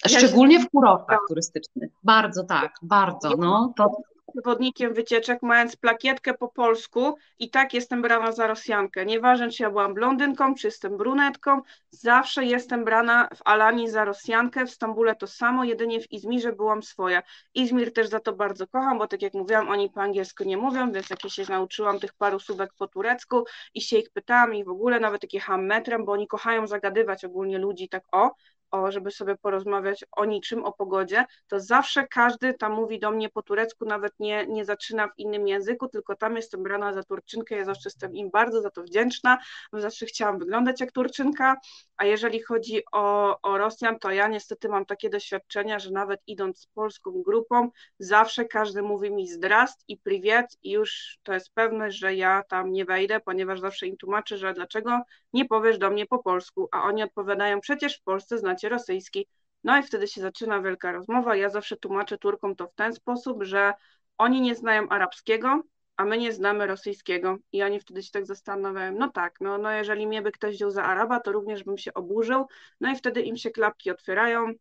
[0.06, 1.90] Szczególnie w kurortach turystycznych.
[2.02, 3.36] Bardzo tak, bardzo.
[3.38, 3.96] No, to,
[4.38, 9.06] przewodnikiem wycieczek, mając plakietkę po polsku i tak jestem brana za Rosjankę.
[9.06, 14.66] Nieważne, czy ja byłam blondynką, czy jestem brunetką, zawsze jestem brana w Alanii za Rosjankę,
[14.66, 17.22] w Stambule to samo, jedynie w Izmirze byłam swoja.
[17.54, 20.92] Izmir też za to bardzo kocham, bo tak jak mówiłam, oni po angielsku nie mówią,
[20.92, 24.64] więc jak ja się nauczyłam tych paru słówek po turecku i się ich pytałam i
[24.64, 28.34] w ogóle nawet takie jechałam metrem, bo oni kochają zagadywać ogólnie ludzi tak o,
[28.70, 33.28] o, żeby sobie porozmawiać o niczym, o pogodzie, to zawsze każdy tam mówi do mnie
[33.28, 37.56] po turecku, nawet nie, nie zaczyna w innym języku, tylko tam jestem brana za Turczynkę,
[37.56, 39.38] ja zawsze jestem im bardzo za to wdzięczna,
[39.72, 41.56] bo zawsze chciałam wyglądać jak Turczynka,
[41.96, 46.60] a jeżeli chodzi o, o Rosjan, to ja niestety mam takie doświadczenia, że nawet idąc
[46.60, 51.90] z polską grupą, zawsze każdy mówi mi zdrast i priwiet i już to jest pewne,
[51.92, 55.00] że ja tam nie wejdę, ponieważ zawsze im tłumaczę, że dlaczego
[55.32, 59.26] nie powiesz do mnie po polsku, a oni odpowiadają, przecież w Polsce znacie rosyjski,
[59.64, 61.36] No i wtedy się zaczyna wielka rozmowa.
[61.36, 63.72] Ja zawsze tłumaczę Turkom to w ten sposób, że
[64.18, 65.62] oni nie znają arabskiego,
[65.96, 67.36] a my nie znamy rosyjskiego.
[67.52, 70.70] I oni wtedy się tak zastanawiają, no tak, no, no jeżeli mnie by ktoś wziął
[70.70, 72.46] za Araba, to również bym się oburzył.
[72.80, 74.52] No i wtedy im się klapki otwierają,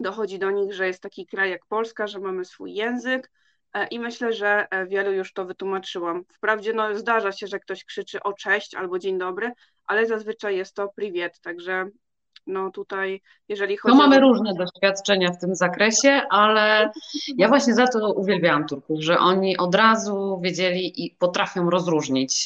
[0.00, 3.30] dochodzi do nich, że jest taki kraj jak Polska, że mamy swój język,
[3.76, 6.24] E, i myślę, że e, wielu już to wytłumaczyłam.
[6.32, 9.52] Wprawdzie no, zdarza się, że ktoś krzyczy o cześć albo dzień dobry,
[9.86, 11.90] ale zazwyczaj jest to priwiet, także
[12.46, 14.20] no tutaj, jeżeli chodzi No mamy o...
[14.20, 16.92] różne doświadczenia w tym zakresie, ale
[17.36, 22.44] ja właśnie za to uwielbiałam Turków, że oni od razu wiedzieli i potrafią rozróżnić,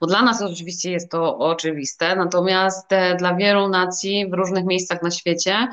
[0.00, 5.02] bo dla nas oczywiście jest to oczywiste, natomiast e, dla wielu nacji w różnych miejscach
[5.02, 5.68] na świecie,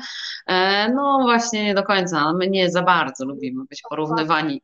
[0.94, 4.62] no właśnie nie do końca, my nie za bardzo lubimy być porównywani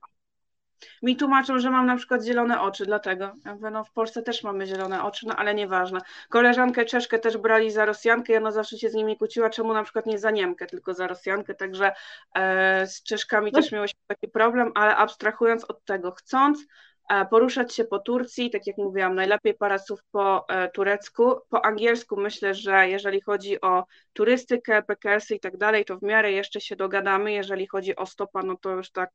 [1.02, 3.32] mi tłumaczą, że mam na przykład zielone oczy, dlatego.
[3.44, 6.00] Ja mówię, no w Polsce też mamy zielone oczy, no ale nieważne.
[6.28, 9.82] Koleżankę Czeszkę też brali za Rosjankę, ja ona zawsze się z nimi kłóciła, czemu na
[9.82, 11.92] przykład nie za Niemkę, tylko za Rosjankę, także
[12.34, 16.66] e, z Czeszkami też miałyśmy taki problem, ale abstrahując od tego, chcąc
[17.10, 21.34] e, poruszać się po Turcji, tak jak mówiłam, najlepiej parę słów po e, turecku.
[21.48, 26.32] Po angielsku myślę, że jeżeli chodzi o turystykę, PKS-y i tak dalej, to w miarę
[26.32, 27.32] jeszcze się dogadamy.
[27.32, 29.10] Jeżeli chodzi o stopa, no to już tak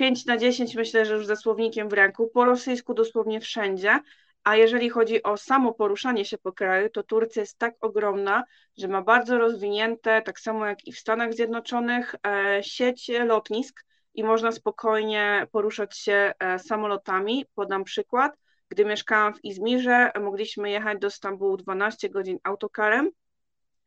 [0.00, 4.00] 5 na 10 myślę, że już ze słownikiem w ręku, po rosyjsku dosłownie wszędzie,
[4.44, 8.44] a jeżeli chodzi o samo poruszanie się po kraju, to Turcja jest tak ogromna,
[8.78, 13.84] że ma bardzo rozwinięte, tak samo jak i w Stanach Zjednoczonych, e, sieć lotnisk
[14.14, 17.46] i można spokojnie poruszać się e, samolotami.
[17.54, 18.36] Podam przykład.
[18.68, 23.10] Gdy mieszkałam w Izmirze, mogliśmy jechać do Stambułu 12 godzin autokarem,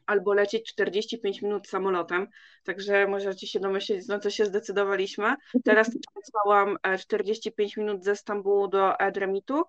[0.06, 2.28] albo lecieć 45 minut samolotem,
[2.64, 5.36] także możecie się domyślić, na co się zdecydowaliśmy.
[5.64, 9.64] Teraz przesłałam 45 minut ze Stambułu do Edremitu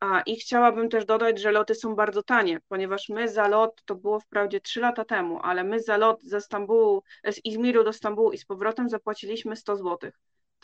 [0.00, 3.94] a, i chciałabym też dodać, że loty są bardzo tanie, ponieważ my za lot, to
[3.94, 8.32] było wprawdzie 3 lata temu, ale my za lot ze Stambułu, z Izmiru do Stambułu
[8.32, 10.14] i z powrotem zapłaciliśmy 100 złotych.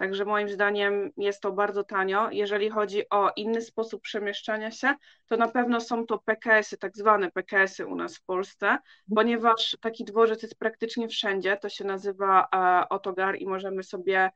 [0.02, 2.30] Także moim zdaniem jest to bardzo tanio.
[2.30, 4.94] Jeżeli chodzi o inny sposób przemieszczania się,
[5.26, 8.78] to na pewno są to PKS-y, tak zwane PKS-y u nas w Polsce,
[9.14, 11.56] ponieważ taki dworzec jest praktycznie wszędzie.
[11.56, 14.30] To się nazywa e, Otogar i możemy sobie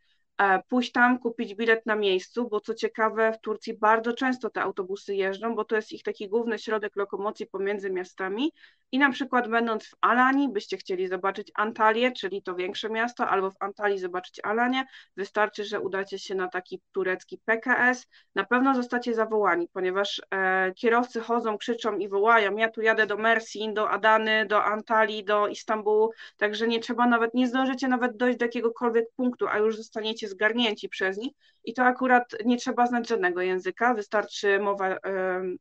[0.68, 5.14] pójść tam, kupić bilet na miejscu, bo co ciekawe, w Turcji bardzo często te autobusy
[5.14, 8.52] jeżdżą, bo to jest ich taki główny środek lokomocji pomiędzy miastami.
[8.92, 13.50] I na przykład będąc w Alani, byście chcieli zobaczyć Antalię, czyli to większe miasto, albo
[13.50, 14.84] w Antalii zobaczyć Alanię,
[15.16, 18.06] wystarczy, że udacie się na taki turecki PKS.
[18.34, 23.16] Na pewno zostacie zawołani, ponieważ e, kierowcy chodzą, krzyczą i wołają: Ja tu jadę do
[23.16, 28.38] Mersin, do Adany, do Antalii, do Istambułu, także nie trzeba nawet, nie zdążycie nawet dojść
[28.38, 31.32] do jakiegokolwiek punktu, a już zostaniecie zgarnięci przez nich
[31.64, 34.96] i to akurat nie trzeba znać żadnego języka, wystarczy mowa,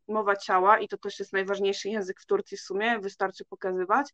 [0.08, 4.10] mowa ciała i to też jest najważniejszy język w Turcji w sumie, wystarczy pokazywać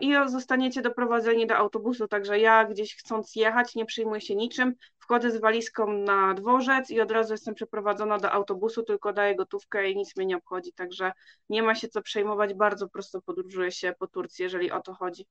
[0.00, 5.30] i zostaniecie doprowadzeni do autobusu, także ja gdzieś chcąc jechać nie przyjmuję się niczym, wchodzę
[5.30, 9.96] z walizką na dworzec i od razu jestem przeprowadzona do autobusu, tylko daję gotówkę i
[9.96, 11.12] nic mnie nie obchodzi, także
[11.48, 15.26] nie ma się co przejmować, bardzo prosto podróżuję się po Turcji, jeżeli o to chodzi.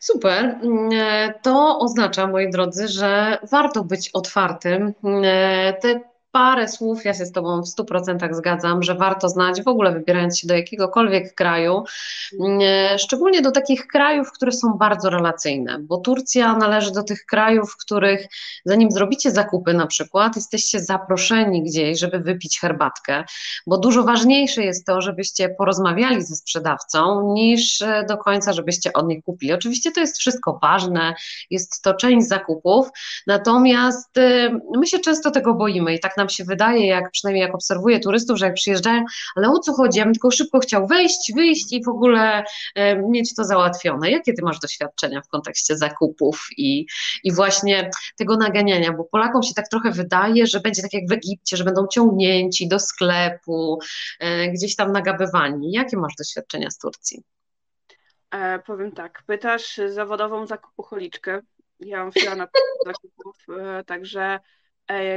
[0.00, 0.60] Super.
[1.42, 4.94] To oznacza, moi drodzy, że warto być otwartym.
[5.80, 9.92] Te parę słów, ja się z Tobą w 100% zgadzam, że warto znać w ogóle
[9.92, 11.84] wybierając się do jakiegokolwiek kraju,
[12.40, 17.72] mm, szczególnie do takich krajów, które są bardzo relacyjne, bo Turcja należy do tych krajów,
[17.72, 18.26] w których
[18.64, 23.24] zanim zrobicie zakupy na przykład, jesteście zaproszeni gdzieś, żeby wypić herbatkę,
[23.66, 29.06] bo dużo ważniejsze jest to, żebyście porozmawiali ze sprzedawcą, niż e, do końca, żebyście od
[29.06, 29.52] nich kupili.
[29.52, 31.14] Oczywiście to jest wszystko ważne,
[31.50, 32.88] jest to część zakupów,
[33.26, 37.42] natomiast e, my się często tego boimy i tak naprawdę nam się wydaje, jak przynajmniej
[37.42, 39.04] jak obserwuję turystów, że jak przyjeżdżają,
[39.36, 39.98] ale o co chodzi?
[39.98, 44.10] Ja bym tylko szybko chciał wejść, wyjść i w ogóle e, mieć to załatwione.
[44.10, 46.86] Jakie ty masz doświadczenia w kontekście zakupów i,
[47.24, 48.92] i właśnie tego naganiania?
[48.92, 52.68] Bo Polakom się tak trochę wydaje, że będzie tak jak w Egipcie, że będą ciągnięci
[52.68, 53.78] do sklepu,
[54.20, 55.72] e, gdzieś tam nagabywani.
[55.72, 57.22] Jakie masz doświadczenia z Turcji?
[58.30, 61.40] E, powiem tak, pytasz zawodową zakupocholiczkę.
[61.80, 62.48] Ja mam fiana
[62.86, 64.40] zakupów, e, także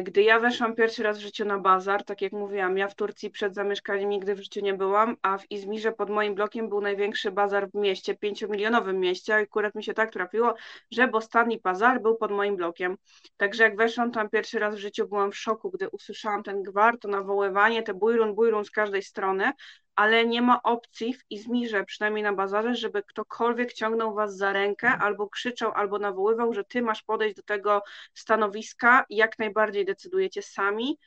[0.03, 3.29] gdy ja weszłam pierwszy raz w życiu na bazar, tak jak mówiłam, ja w Turcji
[3.29, 7.31] przed zamieszkaniem nigdy w życiu nie byłam, a w Izmirze pod moim blokiem był największy
[7.31, 10.53] bazar w mieście, pięciomilionowym mieście, a akurat mi się tak trafiło,
[10.91, 12.97] że Bostani Bazar był pod moim blokiem.
[13.37, 16.97] Także jak weszłam tam pierwszy raz w życiu, byłam w szoku, gdy usłyszałam ten gwar,
[16.99, 19.51] to nawoływanie, te bujrun, bujrun z każdej strony,
[19.97, 24.89] ale nie ma opcji w Izmirze, przynajmniej na bazarze, żeby ktokolwiek ciągnął was za rękę
[24.89, 27.83] albo krzyczał, albo nawoływał, że ty masz podejść do tego
[28.13, 30.97] stanowiska, jak najbardziej decydujecie sami.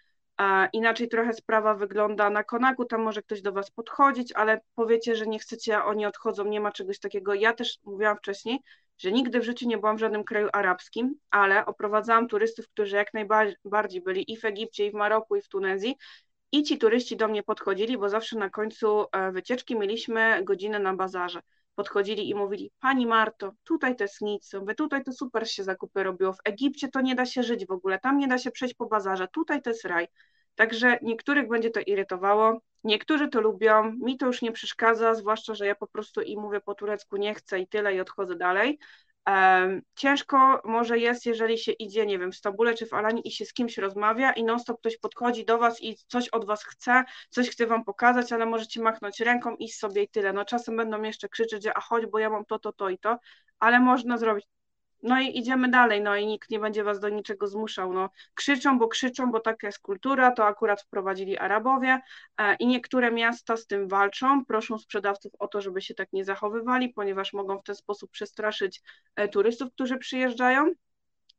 [0.73, 5.27] Inaczej trochę sprawa wygląda na konaku, tam może ktoś do Was podchodzić, ale powiecie, że
[5.27, 7.35] nie chcecie, a oni odchodzą, nie ma czegoś takiego.
[7.35, 8.61] Ja też mówiłam wcześniej,
[8.99, 13.15] że nigdy w życiu nie byłam w żadnym kraju arabskim, ale oprowadzałam turystów, którzy jak
[13.15, 15.97] najbardziej byli i w Egipcie, i w Maroku, i w Tunezji.
[16.53, 20.95] I ci turyści do mnie podchodzili, bo zawsze na końcu e, wycieczki mieliśmy godzinę na
[20.95, 21.41] bazarze.
[21.75, 26.03] Podchodzili i mówili, Pani Marto, tutaj to jest nic, wy tutaj to super się zakupy
[26.03, 28.75] robiło, w Egipcie to nie da się żyć w ogóle, tam nie da się przejść
[28.75, 30.09] po bazarze, tutaj to jest raj.
[30.55, 35.67] Także niektórych będzie to irytowało, niektórzy to lubią, mi to już nie przeszkadza, zwłaszcza, że
[35.67, 38.79] ja po prostu i mówię po turecku nie chcę i tyle i odchodzę dalej.
[39.97, 43.45] Ciężko może jest, jeżeli się idzie, nie wiem, w Stambule czy w Alanii i się
[43.45, 47.51] z kimś rozmawia i non-stop ktoś podchodzi do was i coś od was chce, coś
[47.51, 50.33] chce wam pokazać, ale możecie machnąć ręką, iść sobie i tyle.
[50.33, 52.99] No czasem będą jeszcze krzyczeć, że a chodź, bo ja mam to, to, to i
[52.99, 53.19] to,
[53.59, 54.47] ale można zrobić
[55.03, 57.93] no i idziemy dalej, no i nikt nie będzie was do niczego zmuszał.
[57.93, 62.01] No, krzyczą, bo krzyczą, bo taka jest kultura, to akurat wprowadzili Arabowie
[62.39, 66.25] e, i niektóre miasta z tym walczą, proszą sprzedawców o to, żeby się tak nie
[66.25, 68.83] zachowywali, ponieważ mogą w ten sposób przestraszyć
[69.17, 70.73] e, turystów, którzy przyjeżdżają,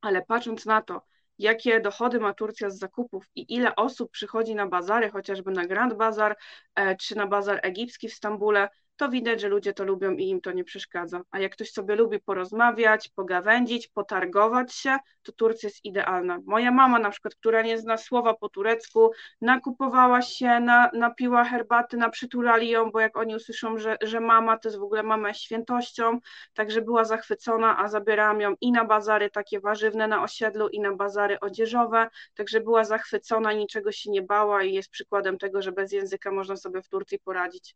[0.02, 1.02] ale patrząc na to,
[1.38, 5.94] jakie dochody ma Turcja z zakupów i ile osób przychodzi na bazary, chociażby na Grand
[5.94, 6.38] Bazar
[6.76, 10.42] e, czy na bazar egipski w Stambule, to widać, że ludzie to lubią i im
[10.42, 11.22] to nie przeszkadza.
[11.32, 16.40] A jak ktoś sobie lubi porozmawiać, pogawędzić, potargować się, to Turcja jest idealna.
[16.46, 21.98] Moja mama na przykład, która nie zna słowa po turecku, nakupowała się, na, napiła herbaty,
[21.98, 26.20] naprzytulali ją, bo jak oni usłyszą, że, że mama to jest w ogóle mama świętością,
[26.54, 30.96] także była zachwycona, a zabierałam ją i na bazary takie warzywne na osiedlu, i na
[30.96, 35.92] bazary odzieżowe, także była zachwycona, niczego się nie bała i jest przykładem tego, że bez
[35.92, 37.76] języka można sobie w Turcji poradzić.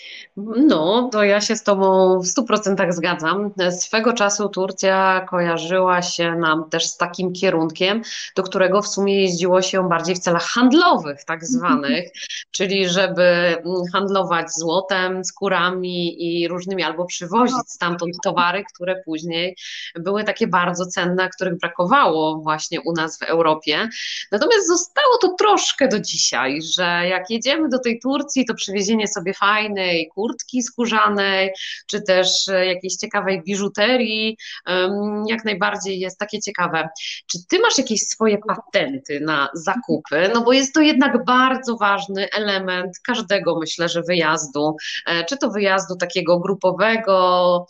[0.37, 3.51] No, to ja się z Tobą w 100% zgadzam.
[3.71, 8.01] Swego czasu Turcja kojarzyła się nam też z takim kierunkiem,
[8.35, 12.09] do którego w sumie jeździło się bardziej w celach handlowych, tak zwanych,
[12.51, 13.57] czyli żeby
[13.93, 19.55] handlować złotem, skórami i różnymi, albo przywozić stamtąd towary, które później
[19.95, 23.89] były takie bardzo cenne, których brakowało właśnie u nas w Europie.
[24.31, 29.33] Natomiast zostało to troszkę do dzisiaj, że jak jedziemy do tej Turcji, to przywiezienie sobie
[29.33, 31.51] fajnej kurtki skórzanej,
[31.87, 34.37] czy też e, jakiejś ciekawej biżuterii,
[35.27, 36.89] jak najbardziej jest takie ciekawe.
[37.27, 40.31] Czy ty masz jakieś swoje patenty na zakupy?
[40.33, 44.75] No bo jest to jednak bardzo ważny element każdego, myślę, że wyjazdu,
[45.07, 47.67] e, czy to wyjazdu takiego grupowego,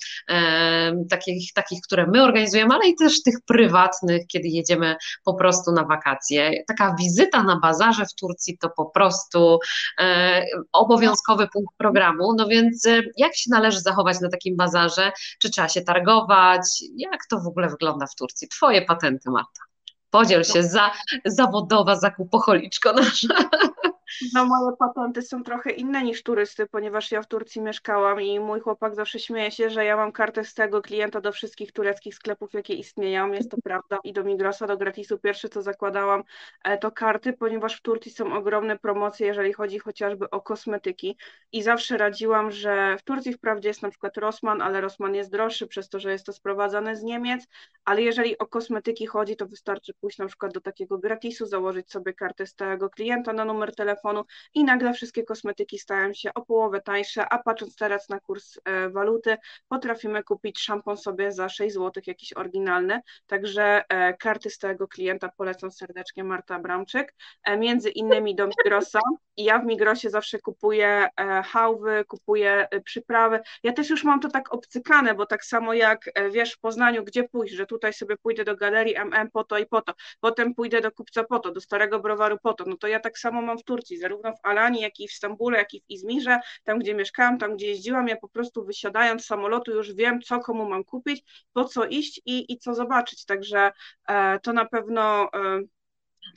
[1.09, 5.83] takich, takich, które my organizujemy, ale i też tych prywatnych, kiedy jedziemy po prostu na
[5.83, 6.63] wakacje.
[6.67, 9.59] Taka wizyta na bazarze w Turcji to po prostu
[9.99, 12.30] e, obowiązkowy punkt programu.
[12.37, 15.11] No więc y, jak się należy zachować na takim bazarze?
[15.39, 16.61] Czy trzeba się targować?
[16.97, 18.47] Jak to w ogóle wygląda w Turcji?
[18.47, 19.61] Twoje patenty, Marta.
[20.09, 20.91] Podziel się, za,
[21.25, 23.27] zawodowa zakupocholiczko nasza.
[24.33, 28.59] No moje patenty są trochę inne niż turysty, ponieważ ja w Turcji mieszkałam i mój
[28.59, 32.53] chłopak zawsze śmieje się, że ja mam kartę z tego klienta do wszystkich tureckich sklepów,
[32.53, 33.31] jakie istnieją.
[33.31, 33.99] Jest to prawda.
[34.03, 36.23] I do Migrosa, do Gratisu pierwsze co zakładałam
[36.63, 41.17] e, to karty, ponieważ w Turcji są ogromne promocje, jeżeli chodzi chociażby o kosmetyki.
[41.51, 45.67] I zawsze radziłam, że w Turcji wprawdzie jest na przykład Rossmann, ale Rossmann jest droższy
[45.67, 47.47] przez to, że jest to sprowadzane z Niemiec,
[47.85, 52.13] ale jeżeli o kosmetyki chodzi, to wystarczy pójść na przykład do takiego Gratisu, założyć sobie
[52.13, 56.81] kartę stałego klienta na numer telefonu, telefonu i nagle wszystkie kosmetyki stają się o połowę
[56.81, 59.37] tańsze, a patrząc teraz na kurs e, waluty,
[59.67, 65.29] potrafimy kupić szampon sobie za 6 zł, jakiś oryginalny, także e, karty z tego klienta
[65.37, 68.99] polecam serdecznie Marta Bramczyk, e, między innymi do Migrosa,
[69.37, 71.07] ja w Migrosie zawsze kupuję
[71.45, 76.53] hałwy, kupuję przyprawy, ja też już mam to tak obcykane, bo tak samo jak wiesz
[76.53, 79.81] w Poznaniu, gdzie pójść, że tutaj sobie pójdę do galerii MM po to i po
[79.81, 82.99] to, potem pójdę do kupca po to, do starego browaru po to, no to ja
[82.99, 85.81] tak samo mam w Turcji, Turcji, zarówno w Alanii, jak i w Stambule, jak i
[85.81, 89.93] w Izmirze, tam gdzie mieszkałam, tam gdzie jeździłam, ja po prostu wysiadając z samolotu już
[89.93, 93.71] wiem, co komu mam kupić, po co iść i, i co zobaczyć, także
[94.07, 95.61] e, to na pewno e,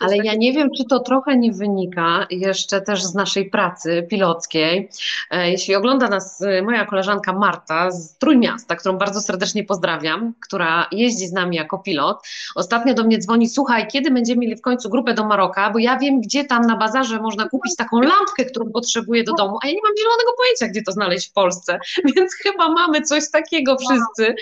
[0.01, 4.89] ale ja nie wiem, czy to trochę nie wynika jeszcze też z naszej pracy pilockiej.
[5.31, 10.87] E, jeśli ogląda nas e, moja koleżanka Marta z Trójmiasta, którą bardzo serdecznie pozdrawiam, która
[10.93, 14.91] jeździ z nami jako pilot, ostatnio do mnie dzwoni, słuchaj, kiedy będziemy mieli w końcu
[14.91, 18.71] grupę do Maroka, bo ja wiem, gdzie tam na bazarze można kupić taką lampkę, którą
[18.71, 21.79] potrzebuję do domu, a ja nie mam zielonego pojęcia, gdzie to znaleźć w Polsce,
[22.17, 24.35] więc chyba mamy coś takiego wszyscy.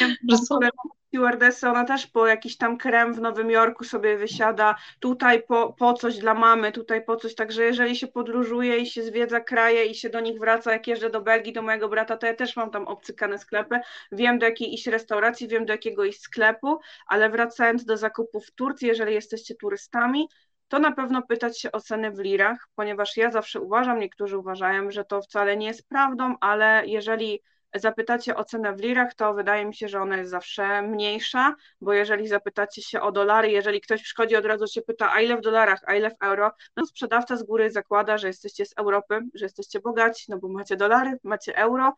[0.00, 0.08] Ja
[1.10, 5.94] stewardessy, ona też po jakiś tam krem w Nowym Jorku sobie wysiada, tutaj po, po
[5.94, 9.94] coś dla mamy, tutaj po coś, także jeżeli się podróżuje i się zwiedza kraje i
[9.94, 12.70] się do nich wraca, jak jeżdżę do Belgii, do mojego brata, to ja też mam
[12.70, 13.80] tam obcykane sklepy,
[14.12, 18.54] wiem do jakiej iść restauracji, wiem do jakiego iść sklepu, ale wracając do zakupów w
[18.54, 20.28] Turcji, jeżeli jesteście turystami,
[20.68, 24.90] to na pewno pytać się o ceny w lirach, ponieważ ja zawsze uważam, niektórzy uważają,
[24.90, 27.40] że to wcale nie jest prawdą, ale jeżeli
[27.74, 31.92] zapytacie o cenę w lirach, to wydaje mi się, że ona jest zawsze mniejsza, bo
[31.92, 35.40] jeżeli zapytacie się o dolary, jeżeli ktoś przychodzi od razu się pyta, a ile w
[35.40, 39.44] dolarach, a ile w euro, no sprzedawca z góry zakłada, że jesteście z Europy, że
[39.44, 41.94] jesteście bogaci, no bo macie dolary, macie euro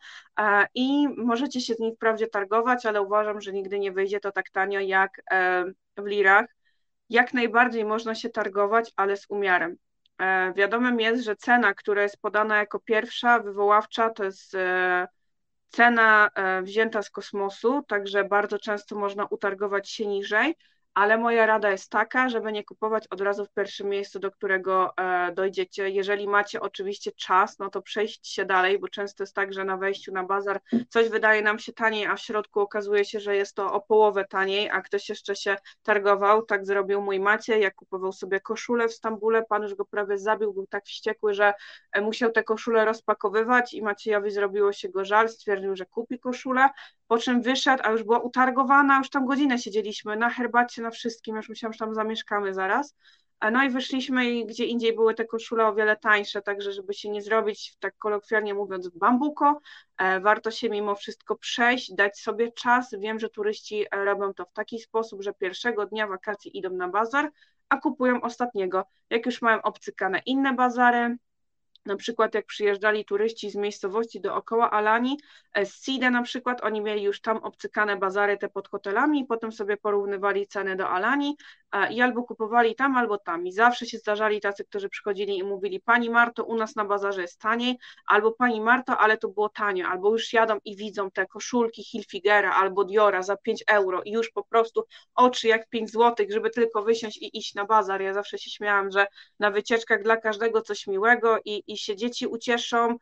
[0.74, 4.50] i możecie się z nich wprawdzie targować, ale uważam, że nigdy nie wyjdzie to tak
[4.50, 5.64] tanio jak e,
[5.96, 6.46] w lirach.
[7.08, 9.76] Jak najbardziej można się targować, ale z umiarem.
[10.18, 15.08] E, wiadomym jest, że cena, która jest podana jako pierwsza, wywoławcza, to jest e,
[15.72, 20.54] cena e, wzięta z kosmosu, także bardzo często można utargować się niżej,
[20.94, 24.96] ale moja rada jest taka, żeby nie kupować od razu w pierwszym miejscu, do którego
[24.96, 25.90] e, dojdziecie.
[25.90, 29.76] Jeżeli macie oczywiście czas, no to przejść się dalej, bo często jest tak, że na
[29.76, 33.56] wejściu na bazar coś wydaje nam się taniej, a w środku okazuje się, że jest
[33.56, 36.42] to o połowę taniej, a ktoś jeszcze się targował.
[36.42, 40.52] Tak zrobił mój Macie, jak kupował sobie koszulę w Stambule, pan już go prawie zabił,
[40.52, 41.54] był tak wściekły, że
[41.92, 46.68] e, musiał tę koszulę rozpakowywać i Maciejowi zrobiło się go żal, stwierdził, że kupi koszulę,
[47.12, 51.36] po czym wyszedł, a już była utargowana, już tam godzinę siedzieliśmy na herbacie, na wszystkim,
[51.36, 52.94] już myślałam, że tam zamieszkamy zaraz.
[53.52, 57.10] No i wyszliśmy i gdzie indziej były te koszule o wiele tańsze, także żeby się
[57.10, 59.60] nie zrobić, tak kolokwialnie mówiąc, w bambuko,
[59.98, 62.94] e, warto się mimo wszystko przejść, dać sobie czas.
[62.98, 66.88] Wiem, że turyści e, robią to w taki sposób, że pierwszego dnia wakacji idą na
[66.88, 67.30] bazar,
[67.68, 68.84] a kupują ostatniego.
[69.10, 71.16] Jak już mają obcykane inne bazary,
[71.86, 75.18] na przykład jak przyjeżdżali turyści z miejscowości dookoła Alani,
[75.54, 79.24] e, z Side na przykład, oni mieli już tam obcykane bazary te pod hotelami i
[79.24, 81.36] potem sobie porównywali ceny do Alani
[81.90, 83.46] i albo kupowali tam, albo tam.
[83.46, 87.22] I zawsze się zdarzali tacy, którzy przychodzili i mówili, Pani Marto, u nas na bazarze
[87.22, 91.26] jest taniej, albo Pani Marto, ale to było tanio, albo już jadą i widzą te
[91.26, 96.32] koszulki Hilfigera albo Diora za 5 euro i już po prostu oczy jak 5 złotych,
[96.32, 98.02] żeby tylko wysiąść i iść na bazar.
[98.02, 99.06] Ja zawsze się śmiałam, że
[99.38, 102.96] na wycieczkach dla każdego coś miłego i, i się dzieci ucieszą,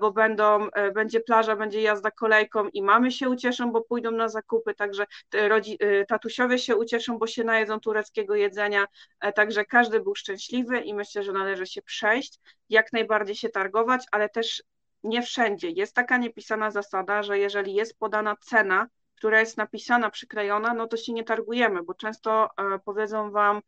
[0.00, 4.28] bo będą, e, będzie plaża, będzie jazda kolejką i mamy się ucieszą, bo pójdą na
[4.28, 5.06] zakupy, także
[5.48, 8.86] rodzi, e, tatusiowie się ucieszą, bo się najedzą tureckiego jedzenia,
[9.34, 14.28] także każdy był szczęśliwy i myślę, że należy się przejść, jak najbardziej się targować, ale
[14.28, 14.62] też
[15.02, 15.70] nie wszędzie.
[15.70, 20.96] Jest taka niepisana zasada, że jeżeli jest podana cena, która jest napisana, przyklejona, no to
[20.96, 22.48] się nie targujemy, bo często
[22.84, 23.60] powiedzą Wam,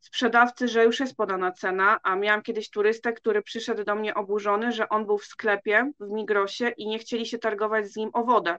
[0.00, 4.72] sprzedawcy, że już jest podana cena, a miałam kiedyś turystę, który przyszedł do mnie oburzony,
[4.72, 8.24] że on był w sklepie w Migrosie i nie chcieli się targować z nim o
[8.24, 8.58] wodę.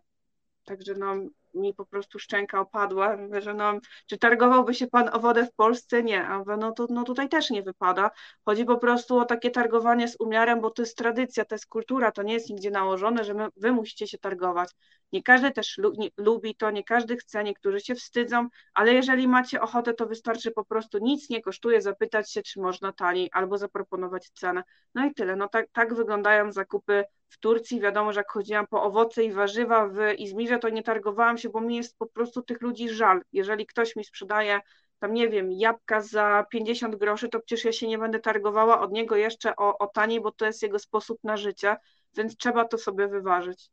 [0.65, 1.15] Także no,
[1.53, 3.17] mi po prostu szczęka opadła.
[3.39, 3.73] Że no,
[4.05, 6.03] czy targowałby się pan o wodę w Polsce?
[6.03, 8.11] Nie, a no to no tutaj też nie wypada.
[8.45, 12.11] Chodzi po prostu o takie targowanie z umiarem, bo to jest tradycja, to jest kultura,
[12.11, 14.69] to nie jest nigdzie nałożone, że my, wy musicie się targować.
[15.11, 19.27] Nie każdy też lu nie, lubi to, nie każdy chce, niektórzy się wstydzą, ale jeżeli
[19.27, 23.57] macie ochotę, to wystarczy po prostu nic nie kosztuje zapytać się, czy można taniej, albo
[23.57, 24.63] zaproponować cenę.
[24.95, 25.35] No i tyle.
[25.35, 27.81] No tak, tak wyglądają zakupy w Turcji.
[27.81, 31.61] Wiadomo, że jak chodziłam po owoce i warzywa w Izmirze, to nie targowałam się, bo
[31.61, 33.21] mi jest po prostu tych ludzi żal.
[33.31, 34.61] Jeżeli ktoś mi sprzedaje
[35.01, 38.91] tam nie wiem, jabłka za 50 groszy, to przecież ja się nie będę targowała od
[38.91, 41.77] niego jeszcze o, o taniej, bo to jest jego sposób na życie,
[42.17, 43.71] więc trzeba to sobie wyważyć.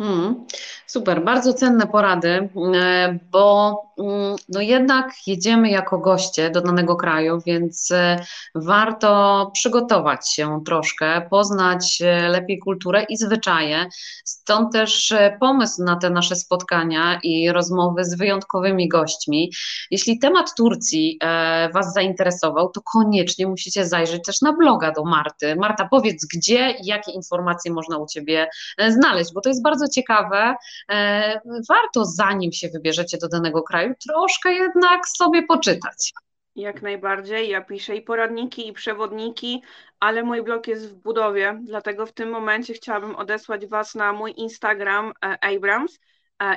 [0.00, 0.46] Hmm,
[0.86, 7.38] super, bardzo cenne porady, e, bo mm, no jednak jedziemy jako goście do danego kraju,
[7.46, 8.24] więc e,
[8.54, 13.86] warto przygotować się troszkę, poznać e, lepiej kulturę i zwyczaje.
[14.24, 19.52] Stąd też pomysł na te nasze spotkania i rozmowy z wyjątkowymi gośćmi.
[19.90, 21.18] Jeśli temat Turcji
[21.74, 25.56] Was zainteresował, to koniecznie musicie zajrzeć też na bloga do Marty.
[25.56, 28.48] Marta, powiedz gdzie i jakie informacje można u Ciebie
[28.88, 30.54] znaleźć, bo to jest bardzo ciekawe,
[30.90, 36.12] e, warto zanim się wybierzecie do danego kraju, troszkę jednak sobie poczytać.
[36.56, 37.48] Jak najbardziej.
[37.48, 39.62] Ja piszę i poradniki, i przewodniki,
[40.00, 44.34] ale mój blog jest w budowie, dlatego w tym momencie chciałabym odesłać Was na mój
[44.36, 45.98] Instagram e, Abrams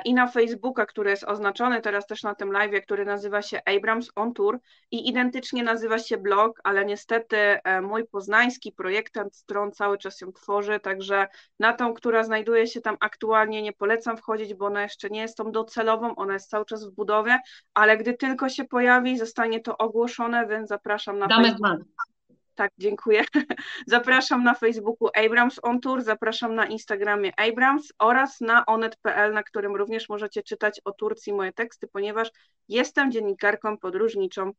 [0.04, 4.10] i na Facebooka, który jest oznaczony teraz też na tym live, który nazywa się Abrams
[4.16, 4.58] on Tour
[4.90, 10.32] i identycznie nazywa się blog, ale niestety e, mój poznański projektant stron cały czas ją
[10.32, 11.28] tworzy, także
[11.58, 15.36] na tą, która znajduje się tam aktualnie nie polecam wchodzić, bo ona jeszcze nie jest
[15.36, 17.38] tą docelową, ona jest cały czas w budowie,
[17.74, 21.82] ale gdy tylko się pojawi, zostanie to ogłoszone, więc zapraszam na Damy Facebook.
[22.54, 23.24] Tak, dziękuję.
[23.86, 29.76] Zapraszam na Facebooku Abrams on Tour, zapraszam na Instagramie Abrams oraz na onet.pl, na którym
[29.76, 32.30] również możecie czytać o Turcji moje teksty, ponieważ
[32.68, 34.52] jestem dziennikarką podróżniczą.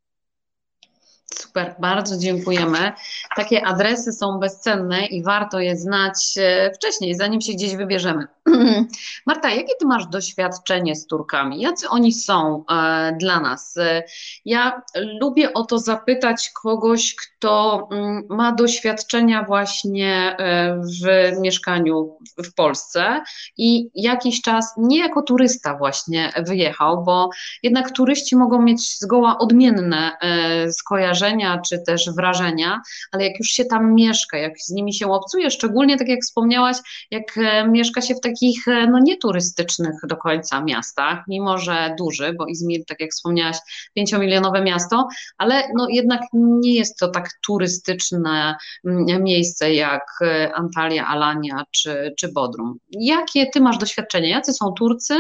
[1.34, 2.92] Super, bardzo dziękujemy.
[3.36, 8.28] Takie adresy są bezcenne i warto je znać e, wcześniej, zanim się gdzieś wybierzemy.
[9.26, 11.62] Marta, jakie ty masz doświadczenie z Turkami?
[11.62, 13.78] Jacy oni są e, dla nas?
[13.78, 14.04] E,
[14.46, 14.82] ja
[15.22, 20.38] lubię o to zapytać kogoś, kto mm, ma doświadczenia właśnie
[20.80, 23.24] w mieszkaniu w Polsce
[23.58, 27.30] i jakiś czas nie jako turysta właśnie wyjechał, bo
[27.64, 30.72] jednak turyści mogą mieć zgoła odmienne e,
[31.16, 35.52] skojarzenia czy też wrażenia, ale jak już się tam mieszka, jak z nimi się obcuje,
[35.52, 36.78] szczególnie tak jak wspomniałaś,
[37.12, 42.34] jak e, mieszka się w takich e, no, nieturystycznych do końca miastach, mimo że duży,
[42.38, 43.58] bo Izmir, tak jak wspomniałaś,
[43.94, 45.08] pięciomilionowe miasto,
[45.38, 48.56] ale no, jednak nie jest to tak turystyczne
[48.86, 52.78] mm, miejsce jak e, Antalya, Alania czy, czy Bodrum.
[52.92, 54.30] Jakie ty masz doświadczenie?
[54.30, 55.16] Jacy są Turcy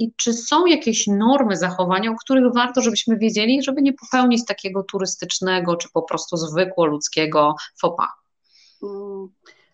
[0.00, 4.81] i czy są jakieś normy zachowania, o których warto, żebyśmy wiedzieli, żeby nie popełnić takiego
[4.82, 8.08] turystycznego czy po prostu zwykło ludzkiego fopa?
[8.82, 9.28] Mm.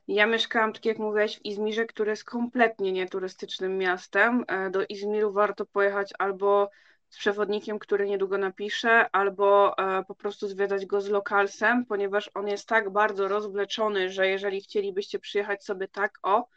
[0.08, 4.44] Ja mieszkałam, tak jak mówiłaś, w Izmirze, który jest kompletnie nieturystycznym miastem.
[4.48, 6.70] E, do Izmiru warto pojechać albo
[7.08, 12.48] z przewodnikiem, który niedługo napisze, albo e, po prostu zwiedzać go z lokalsem, ponieważ on
[12.48, 16.48] jest tak bardzo rozwleczony, że jeżeli chcielibyście przyjechać sobie tak o,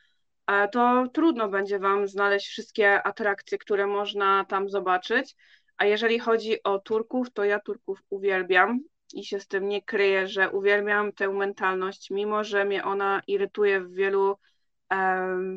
[0.47, 5.35] e, to trudno będzie Wam znaleźć wszystkie atrakcje, które można tam zobaczyć.
[5.81, 8.79] A jeżeli chodzi o Turków, to ja Turków uwielbiam
[9.13, 13.81] i się z tym nie kryję, że uwielbiam tę mentalność, mimo że mnie ona irytuje
[13.81, 14.37] w wielu,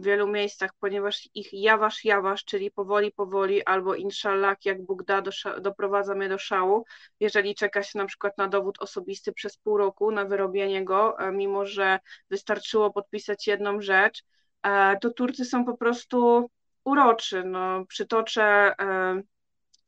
[0.01, 5.22] wielu miejscach, ponieważ ich jawasz, jawasz, czyli powoli, powoli, albo inshallah, jak Bóg da,
[5.61, 6.85] doprowadza mnie do szału,
[7.20, 11.33] jeżeli czeka się na przykład na dowód osobisty przez pół roku, na wyrobienie go, e,
[11.33, 11.99] mimo że
[12.31, 14.22] wystarczyło podpisać jedną rzecz,
[14.62, 16.51] e, to Turcy są po prostu
[16.85, 17.45] uroczy.
[17.45, 18.75] No, przytoczę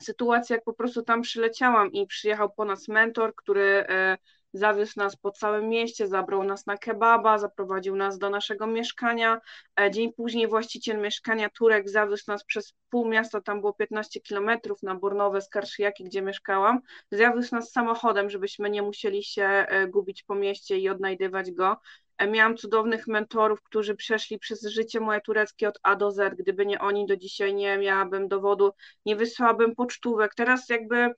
[0.02, 4.18] sytuacja, jak po prostu tam przyleciałam i przyjechał po nas mentor, który e,
[4.52, 9.40] zawiózł nas po całym mieście, zabrał nas na kebaba, zaprowadził nas do naszego mieszkania.
[9.80, 14.82] E, dzień później właściciel mieszkania Turek zawiózł nas przez pół miasta, tam było 15 kilometrów
[14.82, 16.80] na Bornowe z Karszyjaki, gdzie mieszkałam.
[17.10, 21.76] Zawiózł nas samochodem, żebyśmy nie musieli się e, gubić po mieście i odnajdywać go.
[22.28, 26.34] Miałam cudownych mentorów, którzy przeszli przez życie moje tureckie od A do Z.
[26.34, 28.72] Gdyby nie oni, do dzisiaj nie miałabym dowodu,
[29.06, 30.34] nie wysłałabym pocztówek.
[30.34, 31.10] Teraz jakby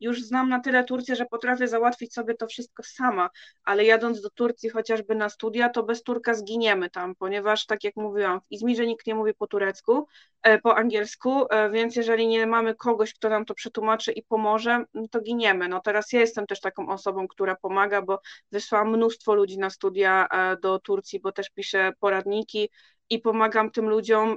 [0.00, 3.30] już znam na tyle Turcję, że potrafię załatwić sobie to wszystko sama,
[3.64, 7.96] ale jadąc do Turcji chociażby na studia, to bez Turka zginiemy tam, ponieważ tak jak
[7.96, 10.06] mówiłam, w Izmirze nikt nie mówi po turecku,
[10.42, 14.84] e, po angielsku, e, więc jeżeli nie mamy kogoś, kto nam to przetłumaczy i pomoże,
[15.10, 15.68] to giniemy.
[15.68, 18.20] No teraz ja jestem też taką osobą, która pomaga, bo
[18.52, 22.68] wysłałam mnóstwo ludzi na studia e, do Turcji, bo też piszę poradniki,
[23.10, 24.36] i pomagam tym ludziom.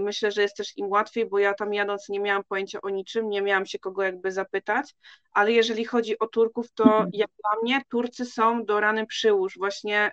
[0.00, 3.28] Myślę, że jest też im łatwiej, bo ja tam jadąc nie miałam pojęcia o niczym,
[3.28, 4.94] nie miałam się kogo jakby zapytać,
[5.32, 7.10] ale jeżeli chodzi o Turków, to mhm.
[7.12, 9.58] jak dla mnie Turcy są do rany przyłóż.
[9.58, 10.12] Właśnie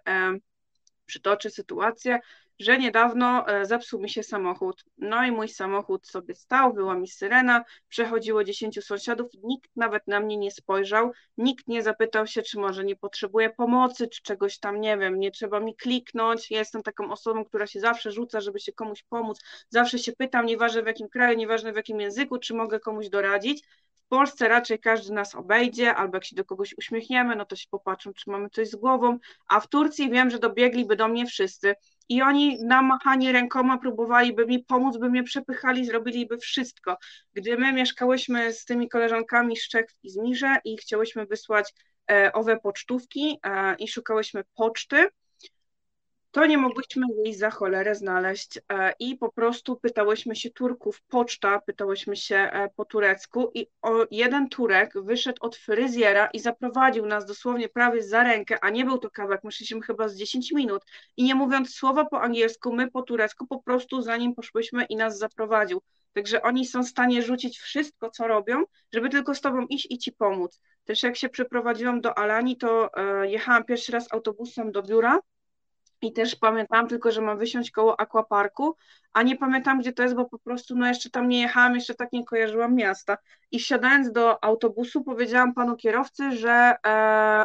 [1.05, 2.19] przytoczę sytuację,
[2.59, 4.83] że niedawno e, zepsuł mi się samochód.
[4.97, 10.19] No i mój samochód sobie stał, była mi syrena, przechodziło 10 sąsiadów, nikt nawet na
[10.19, 14.81] mnie nie spojrzał, nikt nie zapytał się, czy może nie potrzebuje pomocy, czy czegoś tam,
[14.81, 16.51] nie wiem, nie trzeba mi kliknąć.
[16.51, 19.39] Ja jestem taką osobą, która się zawsze rzuca, żeby się komuś pomóc,
[19.69, 23.63] zawsze się pytam, nieważne w jakim kraju, nieważne w jakim języku, czy mogę komuś doradzić.
[24.07, 27.67] W Polsce raczej każdy nas obejdzie, albo jak się do kogoś uśmiechniemy, no to się
[27.69, 31.75] popatrzą, czy mamy coś z głową, a w Turcji wiem, że dobiegliby do mnie wszyscy
[32.09, 36.97] i oni na machanie rękoma próbowaliby mi pomóc, by mnie przepychali, zrobiliby wszystko.
[37.33, 41.73] Gdy my mieszkałyśmy z tymi koleżankami z Czech w Izmirze i chciałyśmy wysłać
[42.11, 45.07] e, owe pocztówki e, i szukałyśmy poczty,
[46.31, 51.61] to nie mogłyśmy jej za cholerę znaleźć e, i po prostu pytałyśmy się Turków, poczta,
[51.61, 53.67] pytałyśmy się e, po turecku i
[54.11, 58.97] jeden Turek wyszedł od fryzjera i zaprowadził nas dosłownie prawie za rękę, a nie był
[58.97, 60.83] to kawałek, my szliśmy chyba z 10 minut
[61.17, 64.95] i nie mówiąc słowa po angielsku, my po turecku po prostu za nim poszłyśmy i
[64.95, 65.81] nas zaprowadził.
[66.13, 68.63] Także oni są w stanie rzucić wszystko, co robią,
[68.93, 70.59] żeby tylko z tobą iść i ci pomóc.
[70.85, 75.19] Też jak się przeprowadziłam do Alani, to e, jechałam pierwszy raz autobusem do biura,
[76.01, 78.75] i też pamiętam tylko, że mam wysiąść koło aquaparku,
[79.13, 81.95] a nie pamiętam, gdzie to jest, bo po prostu no jeszcze tam nie jechałam, jeszcze
[81.95, 83.17] tak nie kojarzyłam miasta.
[83.51, 86.77] I wsiadając do autobusu powiedziałam panu kierowcy, że e,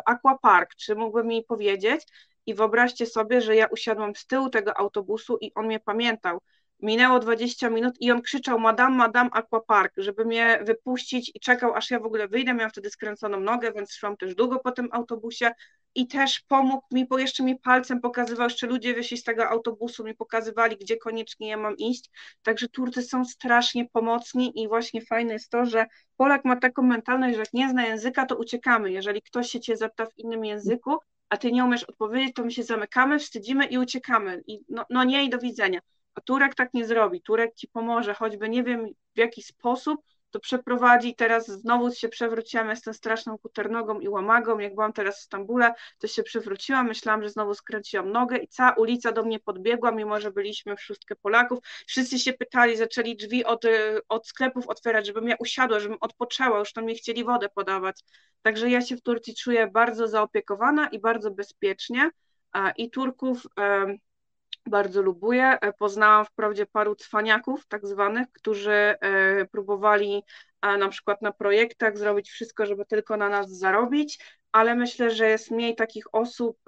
[0.04, 2.06] aquapark, czy mógłby mi powiedzieć?
[2.46, 6.40] I wyobraźcie sobie, że ja usiadłam z tyłu tego autobusu i on mnie pamiętał.
[6.80, 11.90] Minęło 20 minut i on krzyczał Madame, Madame Aquapark, żeby mnie wypuścić i czekał, aż
[11.90, 12.54] ja w ogóle wyjdę.
[12.54, 15.50] Miałam wtedy skręconą nogę, więc szłam też długo po tym autobusie
[15.94, 20.04] i też pomógł mi, bo jeszcze mi palcem pokazywał, jeszcze ludzie wyszli z tego autobusu,
[20.04, 22.10] mi pokazywali, gdzie koniecznie ja mam iść.
[22.42, 25.86] Także Turcy są strasznie pomocni i właśnie fajne jest to, że
[26.16, 28.92] Polak ma taką mentalność, że jak nie zna języka, to uciekamy.
[28.92, 32.50] Jeżeli ktoś się cię zapyta w innym języku, a ty nie umiesz odpowiedzieć, to my
[32.50, 34.42] się zamykamy, wstydzimy i uciekamy.
[34.46, 35.80] I no, no nie i do widzenia.
[36.14, 37.22] A Turek tak nie zrobi.
[37.22, 40.00] Turek ci pomoże, choćby nie wiem w jaki sposób,
[40.32, 41.14] to przeprowadzi.
[41.14, 44.58] Teraz znowu się przewróciłam, jestem straszną kuternogą i łamagą.
[44.58, 48.72] Jak byłam teraz w Stambule, to się przewróciłam, myślałam, że znowu skręciłam nogę i cała
[48.72, 51.58] ulica do mnie podbiegła, mimo że byliśmy w szóstkę Polaków.
[51.86, 53.64] Wszyscy się pytali, zaczęli drzwi od,
[54.08, 58.00] od sklepów otwierać, żebym ja usiadła, żebym odpoczęła, już tam mi chcieli wodę podawać.
[58.42, 62.10] Także ja się w Turcji czuję bardzo zaopiekowana i bardzo bezpiecznie.
[62.76, 63.46] I Turków
[64.66, 65.58] bardzo lubuję.
[65.60, 68.96] E, poznałam wprawdzie paru cwaniaków, tak zwanych, którzy e,
[69.46, 70.22] próbowali
[70.62, 75.28] e, na przykład na projektach zrobić wszystko, żeby tylko na nas zarobić, ale myślę, że
[75.28, 76.58] jest mniej takich osób,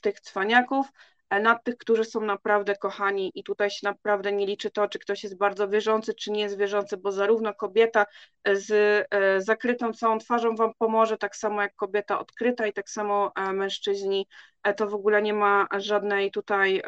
[0.00, 0.86] tych cwaniaków,
[1.30, 5.24] nad tych, którzy są naprawdę kochani i tutaj się naprawdę nie liczy to, czy ktoś
[5.24, 8.06] jest bardzo wierzący, czy nie jest wierzący, bo zarówno kobieta
[8.52, 9.06] z
[9.44, 14.26] zakrytą całą twarzą Wam pomoże, tak samo jak kobieta odkryta i tak samo mężczyźni
[14.62, 16.82] E, to w ogóle nie ma żadnej tutaj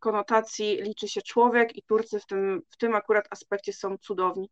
[0.00, 4.50] konotacji, liczy się człowiek i Turcy w tym, w tym akurat aspekcie są cudowni.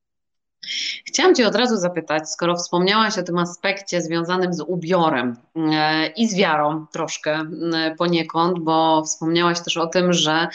[1.04, 6.28] Chciałam Cię od razu zapytać, skoro wspomniałaś o tym aspekcie związanym z ubiorem e, i
[6.28, 7.42] z wiarą troszkę
[7.98, 10.48] poniekąd, bo wspomniałaś też o tym, że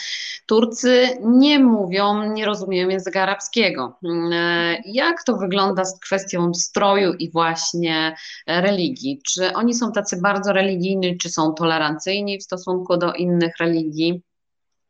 [0.46, 3.98] Turcy nie mówią, nie rozumieją języka arabskiego.
[4.32, 9.20] E, jak to wygląda z kwestią stroju i właśnie religii?
[9.26, 14.22] Czy oni są tacy bardzo religijni, czy są tolerancyjni w stosunku do innych religii?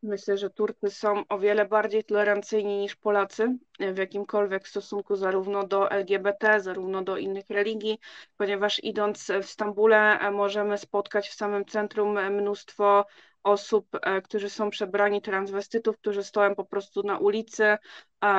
[0.02, 5.90] Myślę, że Turcy są o wiele bardziej tolerancyjni niż Polacy w jakimkolwiek stosunku zarówno do
[5.90, 7.98] LGBT, zarówno do innych religii,
[8.36, 13.06] ponieważ idąc w Stambule e, możemy spotkać w samym centrum mnóstwo
[13.42, 17.76] osób, e, którzy są przebrani transwestytów, którzy stoją po prostu na ulicy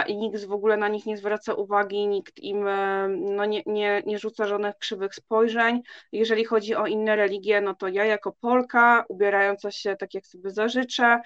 [0.08, 4.04] i nikt w ogóle na nich nie zwraca uwagi, nikt im e, no, nie, nie,
[4.06, 5.82] nie rzuca żadnych krzywych spojrzeń.
[6.12, 10.52] Jeżeli chodzi o inne religie, no to ja jako Polka, ubierająca się tak jak sobie
[10.52, 11.22] zażyczę,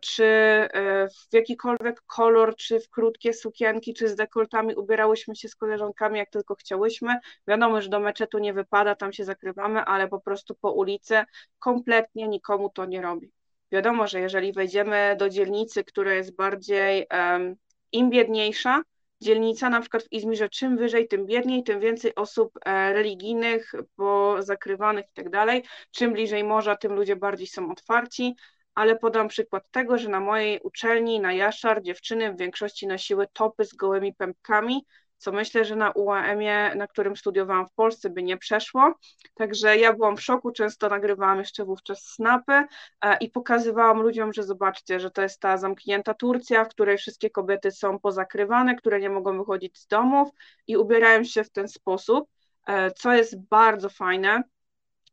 [0.00, 5.56] czy e, w jakikolwiek kolor, czy w krótkie sukienki, czy z dekoltami ubierałyśmy się z
[5.56, 7.18] koleżankami jak tylko chciałyśmy.
[7.48, 11.24] Wiadomo, że do meczetu nie wypada, tam się zakrywamy, ale po prostu po ulicy
[11.58, 13.32] kompletnie nikomu to nie robi.
[13.72, 17.56] Wiadomo, że jeżeli wejdziemy do dzielnicy, która jest bardziej um,
[17.92, 18.82] im biedniejsza,
[19.20, 24.42] dzielnica na przykład w Izmirze, czym wyżej, tym biedniej, tym więcej osób e, religijnych, bo
[24.42, 25.64] zakrywanych i tak dalej.
[25.90, 28.36] Czym bliżej morza, tym ludzie bardziej są otwarci
[28.76, 33.64] ale podam przykład tego, że na mojej uczelni, na Jaszar, dziewczyny w większości nosiły topy
[33.64, 34.86] z gołymi pępkami,
[35.18, 38.94] co myślę, że na UAM-ie, na którym studiowałam w Polsce, by nie przeszło.
[39.34, 44.42] Także ja byłam w szoku, często nagrywałam jeszcze wówczas snapy e, i pokazywałam ludziom, że
[44.42, 49.10] zobaczcie, że to jest ta zamknięta Turcja, w której wszystkie kobiety są pozakrywane, które nie
[49.10, 50.28] mogą wychodzić z domów
[50.66, 52.28] i ubierają się w ten sposób,
[52.66, 54.42] e, co jest bardzo fajne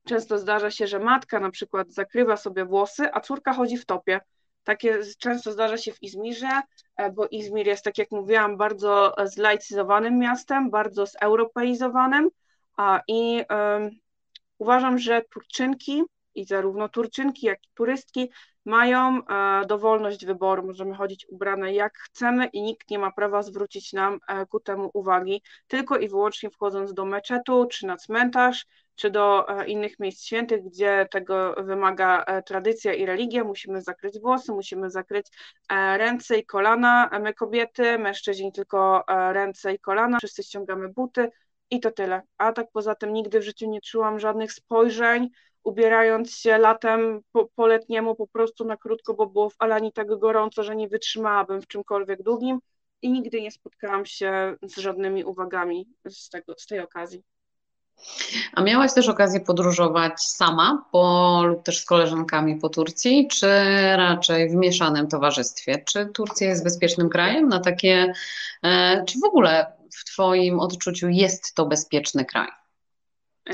[0.05, 4.21] Często zdarza się, że matka na przykład zakrywa sobie włosy, a córka chodzi w topie.
[4.63, 6.61] Takie często zdarza się w Izmirze,
[6.97, 12.29] e, bo Izmir jest, tak jak mówiłam, bardzo zlaicyzowanym miastem, bardzo zeuropeizowanym
[13.07, 13.89] i um,
[14.57, 16.03] uważam, że Turczynki
[16.35, 18.29] i zarówno Turczynki, jak i turystki
[18.65, 20.67] mają e, dowolność wyboru.
[20.67, 24.89] Możemy chodzić ubrane jak chcemy i nikt nie ma prawa zwrócić nam e, ku temu
[24.93, 28.65] uwagi, tylko i wyłącznie wchodząc do meczetu czy na cmentarz
[28.95, 34.19] czy do e, innych miejsc świętych, gdzie tego wymaga e, tradycja i religia, musimy zakryć
[34.19, 35.27] włosy, musimy zakryć
[35.69, 41.29] e, ręce i kolana, my kobiety, mężczyźni tylko ręce i kolana, wszyscy ściągamy buty
[41.69, 42.21] i to tyle.
[42.37, 45.29] A tak poza tym nigdy w życiu nie czułam żadnych spojrzeń,
[45.63, 50.19] ubierając się latem po, po letniemu po prostu na krótko, bo było w Alanii tak
[50.19, 52.59] gorąco, że nie wytrzymałabym w czymkolwiek długim
[53.01, 57.23] i nigdy nie spotkałam się z żadnymi uwagami z, tego, z tej okazji.
[58.53, 63.47] A miałaś też okazję podróżować sama po, lub też z koleżankami po Turcji, czy
[63.95, 65.83] raczej w mieszanym towarzystwie?
[65.85, 68.13] Czy Turcja jest bezpiecznym krajem na takie,
[68.63, 72.62] e, czy w ogóle w Twoim odczuciu jest to bezpieczny kraj?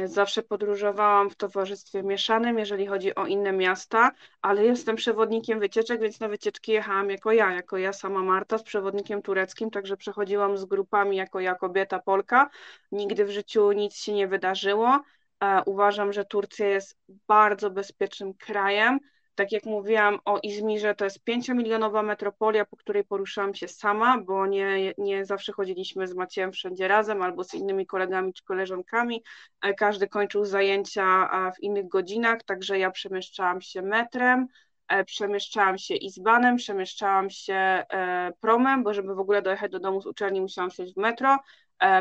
[0.06, 4.12] Zawsze podróżowałam w towarzystwie mieszanym, jeżeli chodzi o inne miasta,
[4.42, 8.64] ale jestem przewodnikiem wycieczek, więc na wycieczki jechałam jako ja, jako ja sama Marta z
[8.64, 12.50] przewodnikiem tureckim, także przechodziłam z grupami jako ja kobieta Polka.
[12.92, 15.04] Nigdy w życiu nic się nie wydarzyło.
[15.44, 19.00] E, uważam, że Turcja jest bardzo bezpiecznym krajem
[19.40, 24.48] Tak jak mówiłam o Izmirze, to jest pięciomilionowa metropolia, po której poruszałam się sama, bo
[24.48, 29.24] nie, nie zawsze chodziliśmy z Maciejem wszędzie razem albo z innymi kolegami czy koleżankami.
[29.62, 34.48] E, każdy kończył zajęcia w innych godzinach, także ja przemieszczałam się metrem,
[34.88, 40.02] e, przemieszczałam się izbanem, przemieszczałam się e, promem, bo żeby w ogóle dojechać do domu
[40.02, 41.38] z uczelni musiałam siedzieć w metro,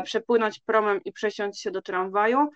[0.03, 2.49] przepłynąć promem i przesiąść się do tramwaju.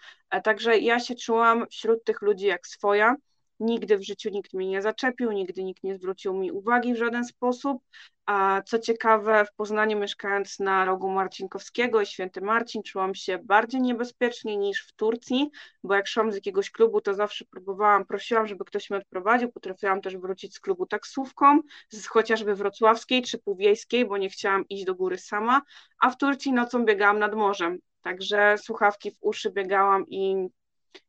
[0.44, 3.16] Także ja się czułam wśród tych ludzi jak swoja.
[3.60, 7.26] Nigdy w życiu nikt mnie nie zaczepił, nigdy nikt nie zwrócił mi uwagi w żaden
[7.26, 7.84] sposób.
[8.26, 13.82] A co ciekawe, w Poznaniu mieszkając na rogu Marcinkowskiego i Święty Marcin, czułam się bardziej
[13.82, 15.50] niebezpiecznie niż w Turcji,
[15.84, 19.52] bo jak szłam z jakiegoś klubu, to zawsze próbowałam, prosiłam, żeby ktoś mnie odprowadził.
[19.52, 24.86] Potrafiłam też wrócić z klubu taksówką, z chociażby wrocławskiej czy półwiejskiej, bo nie chciałam iść
[24.86, 25.62] do góry sama,
[26.00, 27.80] a w Turcji nocą biegałam nad morzem.
[28.02, 30.48] Także słuchawki w uszy biegałam i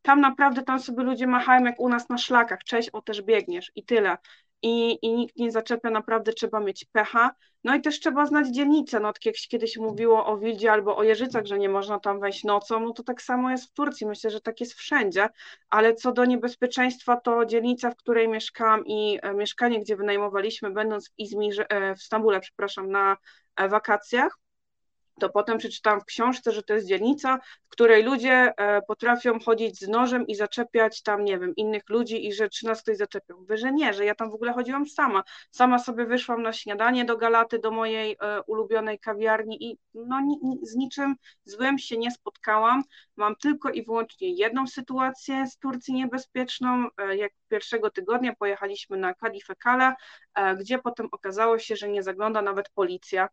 [0.02, 3.72] tam naprawdę tam sobie ludzie machają jak u nas na szlakach, cześć, o też biegniesz.
[3.74, 4.16] I tyle.
[4.62, 7.34] I, i nikt nie zaczepia, naprawdę trzeba mieć pecha.
[7.64, 11.02] No i też trzeba znać dzielnicę, no tak jak kiedyś mówiło o Wildzie albo o
[11.02, 14.30] Jeżycach, że nie można tam wejść nocą, no to tak samo jest w Turcji, myślę,
[14.30, 15.28] że tak jest wszędzie,
[15.70, 21.08] ale co do niebezpieczeństwa, to dzielnica, w której mieszkałam i e, mieszkanie, gdzie wynajmowaliśmy, będąc
[21.08, 21.66] w Izmirze,
[21.98, 23.16] w Stambule, przepraszam, na
[23.56, 24.38] e, wakacjach,
[25.20, 29.80] to potem przeczytałam w książce, że to jest dzielnica, w której ludzie e, potrafią chodzić
[29.80, 33.46] z nożem i zaczepiać tam, nie wiem, innych ludzi i że czy nas ktoś zaczepią.
[33.50, 35.22] Że nie, że ja tam w ogóle chodziłam sama.
[35.50, 40.20] Sama sobie wyszłam na śniadanie do Galaty, do mojej e, ulubionej kawiarni i no
[40.62, 42.82] z niczym złym się nie spotkałam.
[43.16, 46.88] Mam tylko i wyłącznie jedną sytuację z Turcji niebezpieczną.
[46.98, 49.94] E, jak pierwszego tygodnia pojechaliśmy na Kadifekale,
[50.58, 53.28] gdzie potem okazało się, że nie zagląda nawet policja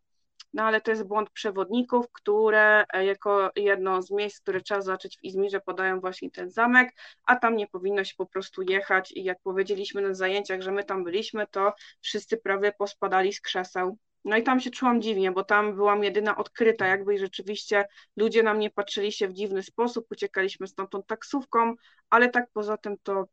[0.52, 5.18] no ale to jest błąd przewodników, które e, jako jedno z miejsc, które trzeba zobaczyć
[5.18, 6.94] w Izmirze, podają właśnie ten zamek,
[7.26, 10.84] a tam nie powinno się po prostu jechać i jak powiedzieliśmy na zajęciach, że my
[10.84, 13.98] tam byliśmy, to wszyscy prawie pospadali z krzeseł.
[14.24, 17.84] No i tam się czułam dziwnie, bo tam byłam jedyna odkryta jakby i rzeczywiście
[18.16, 21.74] ludzie na mnie patrzyli się w dziwny sposób, uciekaliśmy stamtąd taksówką,
[22.10, 23.26] ale tak poza tym to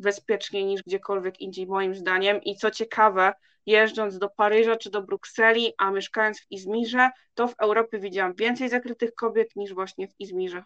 [0.00, 3.32] bezpieczniej niż gdziekolwiek indziej moim zdaniem i co ciekawe,
[3.66, 8.68] jeżdżąc do Paryża czy do Brukseli, a mieszkając w Izmirze, to w Europie widziałam więcej
[8.68, 10.64] zakrytych kobiet niż właśnie w Izmirze.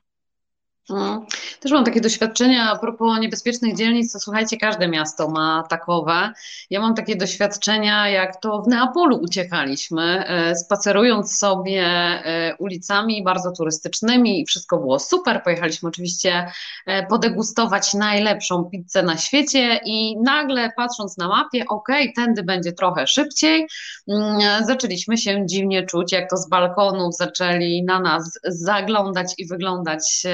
[0.90, 1.26] Mhm.
[1.60, 6.32] Też mam takie doświadczenia a propos niebezpiecznych dzielnic, to słuchajcie, każde miasto ma takowe.
[6.70, 13.52] Ja mam takie doświadczenia, jak to w Neapolu uciekaliśmy, e, spacerując sobie e, ulicami bardzo
[13.52, 15.42] turystycznymi i wszystko było super.
[15.42, 16.46] Pojechaliśmy oczywiście
[16.86, 23.06] e, podegustować najlepszą pizzę na świecie i nagle patrząc na mapie, ok, tędy będzie trochę
[23.06, 23.66] szybciej,
[24.08, 30.26] mm, zaczęliśmy się dziwnie czuć, jak to z balkonów zaczęli na nas zaglądać i wyglądać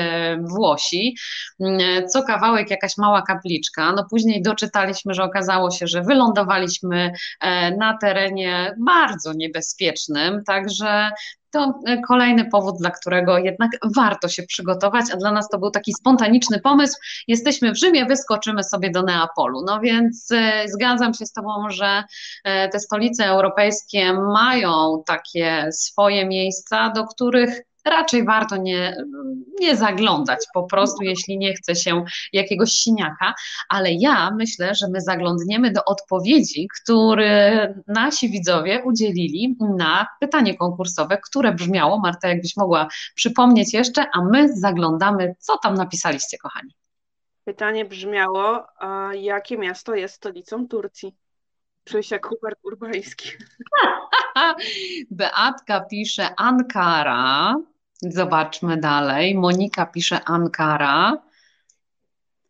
[0.44, 1.16] Włosi,
[1.60, 3.92] mm, co kawałek jakaś mała kapliczka.
[3.92, 11.10] No później doczytaliśmy, że okazało się, że wylądowaliśmy e, na terenie bardzo niebezpiecznym, także
[11.50, 15.70] to e, kolejny powód, dla którego jednak warto się przygotować, a dla nas to był
[15.70, 16.96] taki spontaniczny pomysł.
[17.28, 19.62] Jesteśmy w Rzymie, wyskoczymy sobie do Neapolu.
[19.66, 22.04] No więc e, zgadzam się z Tobą, że
[22.44, 28.96] te stolice europejskie mają takie swoje miejsca, do których raczej warto nie,
[29.60, 33.34] nie zaglądać po prostu, jeśli nie chce się jakiegoś siniaka,
[33.68, 41.18] ale ja myślę, że my zaglądniemy do odpowiedzi, które nasi widzowie udzielili na pytanie konkursowe,
[41.18, 46.70] które brzmiało, Marta, jakbyś mogła przypomnieć jeszcze, a my zaglądamy, co tam napisaliście, kochani.
[47.44, 48.66] Pytanie brzmiało,
[49.12, 51.16] jakie miasto jest stolicą Turcji?
[51.84, 53.30] Czuję się jak Hubert Urbański.
[55.10, 57.54] Beatka pisze Ankara.
[58.02, 59.34] Zobaczmy dalej.
[59.34, 61.18] Monika pisze Ankara.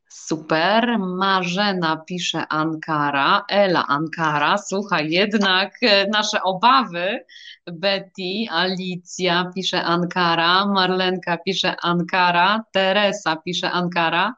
[0.09, 0.99] Super.
[0.99, 3.45] Marzena pisze Ankara.
[3.49, 4.59] Ela Ankara.
[4.59, 7.25] Słuchaj, jednak e, nasze obawy.
[7.67, 10.67] Betty, Alicja pisze Ankara.
[10.67, 12.65] Marlenka pisze Ankara.
[12.73, 14.35] Teresa pisze Ankara.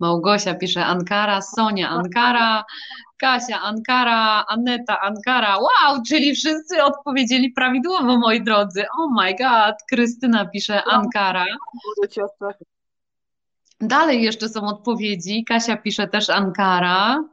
[0.00, 1.42] Małgosia pisze Ankara.
[1.42, 2.64] Sonia Ankara.
[3.22, 5.56] Kasia, Ankara, Aneta, Ankara.
[5.58, 8.84] Wow, czyli wszyscy odpowiedzieli prawidłowo, moi drodzy.
[8.98, 11.44] Oh my god, Krystyna pisze Ankara.
[13.80, 15.44] Dalej jeszcze są odpowiedzi.
[15.44, 17.24] Kasia pisze też Ankara.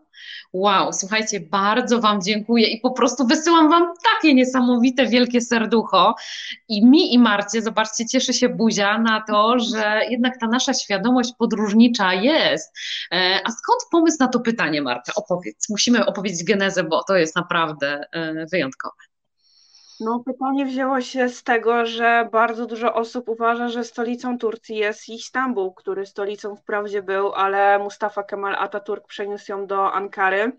[0.54, 6.16] Wow, słuchajcie, bardzo Wam dziękuję i po prostu wysyłam Wam takie niesamowite, wielkie serducho.
[6.68, 11.34] I mi i Marcie, zobaczcie, cieszy się buzia na to, że jednak ta nasza świadomość
[11.38, 12.78] podróżnicza jest.
[13.12, 15.12] E, a skąd pomysł na to pytanie, Marta?
[15.16, 15.70] Opowiedz.
[15.70, 19.09] Musimy opowiedzieć genezę, bo to jest naprawdę e, wyjątkowe.
[20.00, 25.10] No, pytanie wzięło się z tego, że bardzo dużo osób uważa, że stolicą Turcji jest
[25.10, 30.52] Istanbul, który stolicą wprawdzie był, ale Mustafa Kemal Atatürk przeniósł ją do Ankary.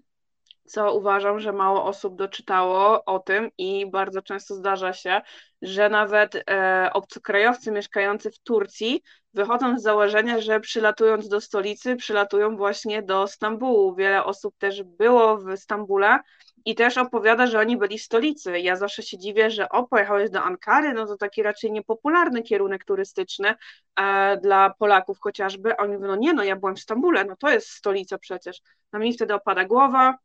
[0.66, 5.20] co uważam, że mało osób doczytało o tym i bardzo często zdarza się,
[5.62, 9.02] że nawet e, obcokrajowcy mieszkający w Turcji
[9.34, 13.94] wychodzą z założenia, że przylatując do stolicy, przylatują właśnie do Stambułu.
[13.94, 16.18] Wiele osób też było w Stambule
[16.64, 18.60] i też opowiada, że oni byli w stolicy.
[18.60, 22.84] Ja zawsze się dziwię, że o, pojechałeś do Ankary, no to taki raczej niepopularny kierunek
[22.84, 23.54] turystyczny
[23.96, 25.76] e, dla Polaków chociażby.
[25.78, 28.60] A oni mówią, no nie, no ja byłem w Stambule, no to jest stolica przecież.
[28.92, 30.18] Na mnie wtedy opada głowa,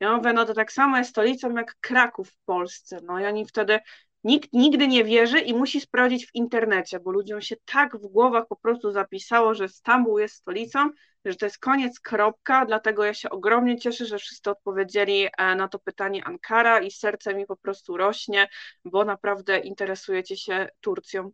[0.00, 2.98] ja mówię, no to tak samo jest stolicą jak Kraków w Polsce.
[3.02, 3.80] No i oni wtedy
[4.24, 8.46] nikt nigdy nie wierzy i musi sprawdzić w internecie, bo ludziom się tak w głowach
[8.48, 10.90] po prostu zapisało, że Stambuł jest stolicą,
[11.24, 15.68] że to jest koniec, kropka, dlatego ja się ogromnie cieszę, że wszyscy odpowiedzieli e, na
[15.68, 18.48] to pytanie Ankara i serce mi po prostu rośnie,
[18.84, 21.30] bo naprawdę interesujecie się Turcją.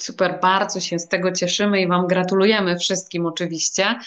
[0.00, 3.98] Super, bardzo się z tego cieszymy i Wam gratulujemy wszystkim oczywiście.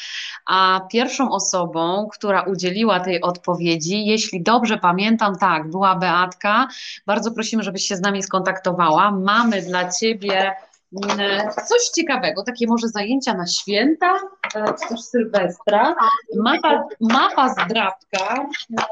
[0.45, 6.67] A pierwszą osobą, która udzieliła tej odpowiedzi, jeśli dobrze pamiętam, tak, była Beatka.
[7.05, 9.11] Bardzo prosimy, żebyś się z nami skontaktowała.
[9.11, 10.55] Mamy dla Ciebie
[11.03, 14.13] mm, coś ciekawego, takie może zajęcia na święta,
[14.55, 15.95] e, czy też Sylwestra.
[16.35, 17.55] Mapa, mapa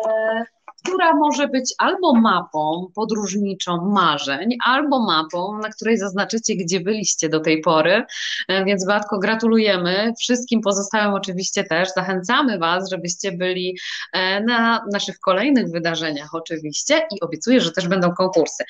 [0.08, 0.46] e,
[0.84, 7.39] która może być albo mapą podróżniczą marzeń, albo mapą, na której zaznaczycie, gdzie byliście do
[7.39, 8.03] tej pory.
[8.47, 10.13] E, więc Beatko, gratulujemy.
[10.19, 11.89] Wszystkim pozostałym oczywiście też.
[11.95, 13.77] Zachęcamy Was, żebyście byli
[14.13, 18.63] e, na naszych kolejnych wydarzeniach oczywiście i obiecuję, że też będą konkursy.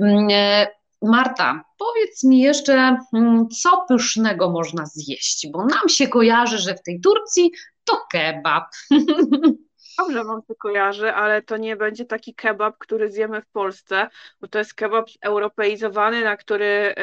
[0.00, 0.66] Mm, e,
[1.02, 6.82] Marta, powiedz mi jeszcze, mm, co pysznego można zjeść, bo nam się kojarzy, że w
[6.82, 7.52] tej Turcji
[7.84, 8.64] to kebab.
[9.98, 14.08] Dobrze wam to kojarzy, ale to nie będzie taki kebab, który zjemy w Polsce,
[14.40, 16.94] bo to jest kebab europeizowany, na który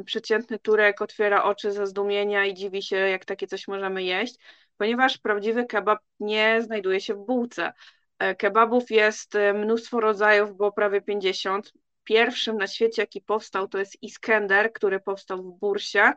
[0.00, 4.34] y, przeciętny Turek otwiera oczy ze zdumienia i dziwi się, jak takie coś możemy jeść,
[4.76, 7.72] ponieważ prawdziwy kebab nie znajduje się w bułce.
[8.18, 11.72] E, kebabów jest e, mnóstwo rodzajów, bo prawie 50.
[12.04, 16.12] Pierwszym na świecie, jaki powstał, to jest Iskender, który powstał w Bursie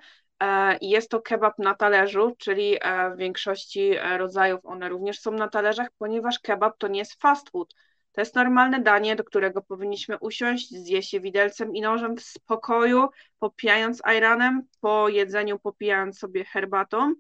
[0.81, 5.47] jest to kebab na talerzu, czyli e, w większości e, rodzajów one również są na
[5.47, 7.73] talerzach, ponieważ kebab to nie jest fast food.
[8.11, 13.07] To jest normalne danie, do którego powinniśmy usiąść, zjeść je widelcem i nożem w spokoju,
[13.39, 17.13] popijając ajranem, po jedzeniu popijając sobie herbatą.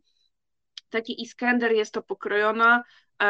[0.89, 2.83] Taki iskender jest to pokrojona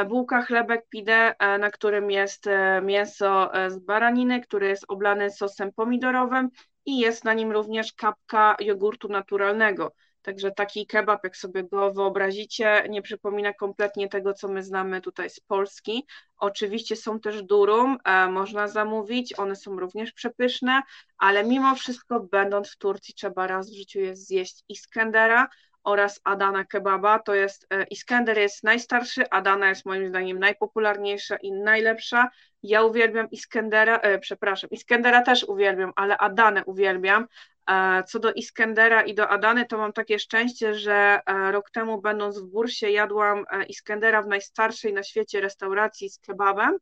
[0.07, 2.45] bułka, chlebek, pide, na którym jest
[2.81, 6.49] mięso z baraniny, który jest oblany sosem pomidorowym
[6.85, 9.91] i jest na nim również kapka jogurtu naturalnego.
[10.21, 15.29] Także taki kebab, jak sobie go wyobrazicie, nie przypomina kompletnie tego, co my znamy tutaj
[15.29, 16.05] z Polski.
[16.37, 20.81] Oczywiście są też durum, e, można zamówić, one są również przepyszne,
[21.17, 25.47] ale mimo wszystko, będąc w Turcji, trzeba raz w życiu jest zjeść Iskendera
[25.85, 27.19] oraz Adana kebaba.
[27.19, 32.29] To jest, e, Iskender jest najstarszy, Adana jest moim zdaniem najpopularniejsza i najlepsza.
[32.63, 37.27] Ja uwielbiam Iskendera, e, przepraszam, Iskendera też uwielbiam, ale Adanę uwielbiam.
[37.69, 42.01] E, co do Iskendera i do Adany, to mam takie szczęście, że e, rok temu,
[42.01, 46.77] będąc w Bursie, jadłam e, Iskendera w najstarszej na świecie restauracji z kebabem,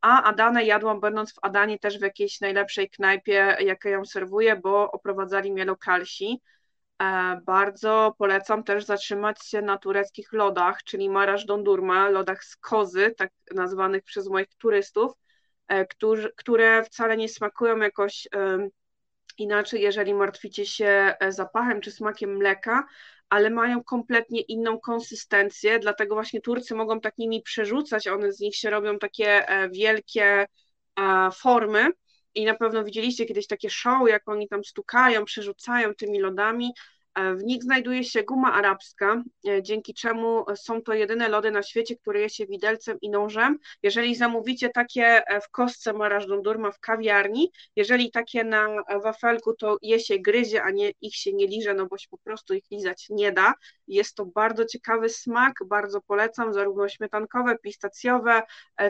[0.00, 4.90] a Adanę jadłam, będąc w Adanie, też w jakiejś najlepszej knajpie, jaką ją serwuję, bo
[4.90, 6.40] oprowadzali mnie lokalsi.
[7.46, 13.30] Bardzo polecam też zatrzymać się na tureckich lodach, czyli Marasz Dondurma, lodach z kozy, tak
[13.54, 15.12] nazwanych przez moich turystów,
[15.90, 18.28] którzy, które wcale nie smakują jakoś
[19.38, 22.86] inaczej, jeżeli martwicie się e, zapachem czy smakiem mleka,
[23.28, 28.56] ale mają kompletnie inną konsystencję, dlatego właśnie Turcy mogą tak nimi przerzucać, one z nich
[28.56, 30.46] się robią takie e, wielkie
[31.00, 31.90] e, formy
[32.34, 36.72] i na pewno widzieliście kiedyś takie show, jak oni tam stukają, przerzucają tymi lodami,
[37.18, 41.62] E, w nich znajduje się guma arabska, e, dzięki czemu są to jedyne lody na
[41.62, 43.58] świecie, które je się widelcem i nożem.
[43.82, 48.68] Jeżeli zamówicie takie e, w kostce Maraż Dondurma w kawiarni, jeżeli takie na
[49.02, 52.18] wafelku, to je się gryzie, a nie ich się nie liże, no bo się po
[52.18, 53.54] prostu ich lizać nie da.
[53.86, 58.42] Jest to bardzo ciekawy smak, bardzo polecam, zarówno śmietankowe, pistacjowe,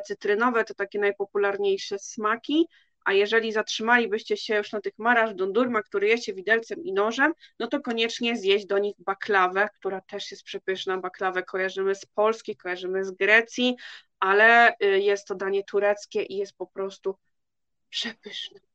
[0.07, 2.69] cytrynowe, to takie najpopularniejsze smaki
[3.09, 7.67] a jeżeli zatrzymalibyście się już na tych maraż dondurma, który jecie widelcem i nożem, no
[7.67, 10.99] to koniecznie zjeść do nich baklawę, która też jest przepyszna.
[10.99, 13.77] Baklawę kojarzymy z Polski, kojarzymy z Grecji,
[14.21, 17.19] ale y, jest to danie tureckie i jest po prostu
[17.91, 18.68] przepyszne.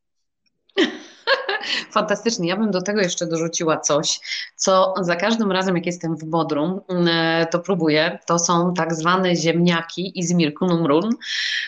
[1.92, 2.50] Fantastycznie.
[2.50, 4.20] Ja bym do tego jeszcze dorzuciła coś,
[4.56, 8.20] co za każdym razem, jak jestem w Bodrum, mm, to próbuję.
[8.28, 11.10] To są tak zwane ziemniaki Izmir Kunumrun,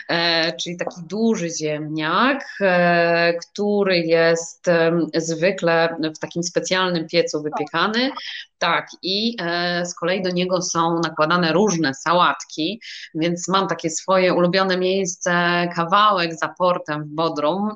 [0.08, 4.66] e, czyli taki duży ziemniak, e, który jest
[5.14, 8.10] zwykle w takim specjalnym piecu wypiekany.
[8.58, 12.80] Tak, i e, z kolei do niego są nakładane różne sałatki,
[13.14, 15.32] więc mam takie swoje ulubione miejsce,
[15.74, 17.70] kawałek za portem w Bodrum,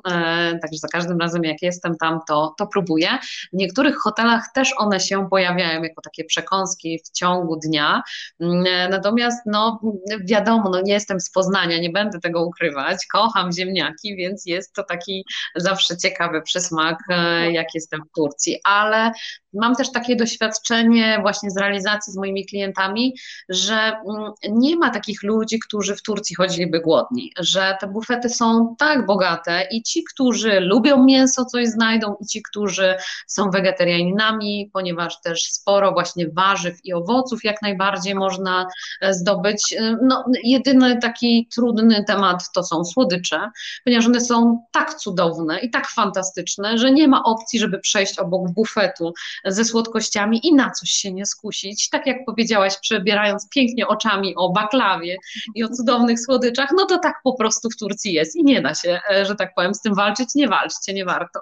[0.61, 3.07] także za każdym razem jak jestem tam, to, to próbuję.
[3.53, 8.01] W niektórych hotelach też one się pojawiają jako takie przekąski w ciągu dnia,
[8.39, 9.79] mm, natomiast no
[10.25, 14.83] wiadomo, no nie jestem z Poznania, nie będę tego ukrywać, kocham ziemniaki, więc jest to
[14.83, 15.25] taki
[15.55, 19.11] zawsze ciekawy przysmak, e, jak jestem w Turcji, ale
[19.53, 23.15] mam też takie doświadczenie właśnie z realizacji z moimi klientami,
[23.49, 28.75] że mm, nie ma takich ludzi, którzy w Turcji chodziliby głodni, że te bufety są
[28.79, 32.95] tak bogate i ci, którzy lubią mięso, coś znajdą i ci, którzy
[33.27, 38.67] są wegetarianinami, ponieważ też sporo właśnie warzyw i owoców jak najbardziej można
[39.01, 39.73] e, zdobyć.
[39.73, 43.51] E, no, jedyny taki trudny temat to są słodycze,
[43.85, 48.51] ponieważ one są tak cudowne i tak fantastyczne, że nie ma opcji, żeby przejść obok
[48.51, 49.13] bufetu
[49.45, 51.89] ze słodkościami i na coś się nie skusić.
[51.89, 55.17] Tak jak powiedziałaś, przebierając pięknie oczami o baklawie
[55.55, 58.75] i o cudownych słodyczach, no to tak po prostu w Turcji jest i nie da
[58.75, 60.35] się, e, że tak powiem, z tym walczyć.
[60.35, 61.39] Nie walczcie, nie warto.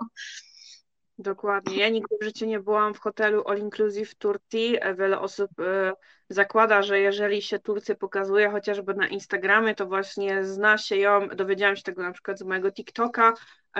[1.17, 1.77] Dokładnie.
[1.77, 4.77] Ja nigdy w życiu nie byłam w hotelu All Inclusive w Turcji.
[4.97, 5.93] Wiele osób e,
[6.29, 11.75] zakłada, że jeżeli się Turcję pokazuje chociażby na Instagramie, to właśnie zna się ją, dowiedziałam
[11.75, 13.33] się tego na przykład z mojego TikToka,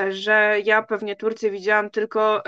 [0.09, 2.43] że ja pewnie Turcję widziałam tylko,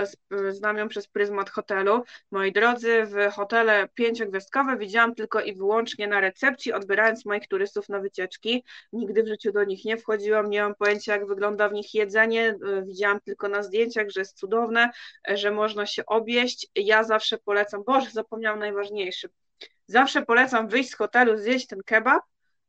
[0.49, 2.03] znam ją przez pryzmat hotelu.
[2.31, 7.99] Moi drodzy, w hotele pięciogwiazdkowe widziałam tylko i wyłącznie na recepcji, odbierając moich turystów na
[7.99, 8.63] wycieczki.
[8.93, 12.55] Nigdy w życiu do nich nie wchodziłam, nie mam pojęcia, jak wygląda w nich jedzenie.
[12.83, 14.89] Widziałam tylko na zdjęciach, że jest cudowne,
[15.27, 16.67] że można się objeść.
[16.75, 19.29] Ja zawsze polecam, Boże, zapomniałam najważniejszy.
[19.91, 22.23] Zawsze polecam wyjść z hotelu, zjeść ten kebab,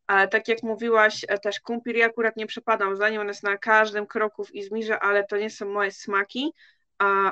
[0.07, 3.43] ale tak jak mówiłaś, e, też kumpir, ja akurat nie przepadam za nim, on jest
[3.43, 6.53] na każdym kroku w Izmirze, ale to nie są moje smaki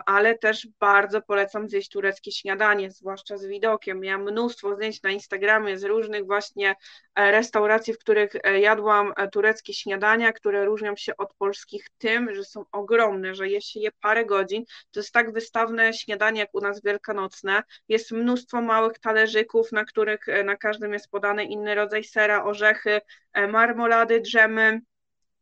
[0.07, 4.01] ale też bardzo polecam zjeść tureckie śniadanie, zwłaszcza z widokiem.
[4.01, 6.75] Miałam mnóstwo zdjęć na Instagramie z różnych właśnie
[7.15, 12.35] e, restauracji, w których e, jadłam e, tureckie śniadania, które różnią się od polskich tym,
[12.35, 14.65] że są ogromne, że je się je parę godzin.
[14.91, 17.63] To jest tak wystawne śniadanie jak u nas wielkanocne.
[17.89, 23.01] Jest mnóstwo małych talerzyków, na których na każdym jest podany inny rodzaj sera, orzechy,
[23.49, 24.81] marmolady, drzemy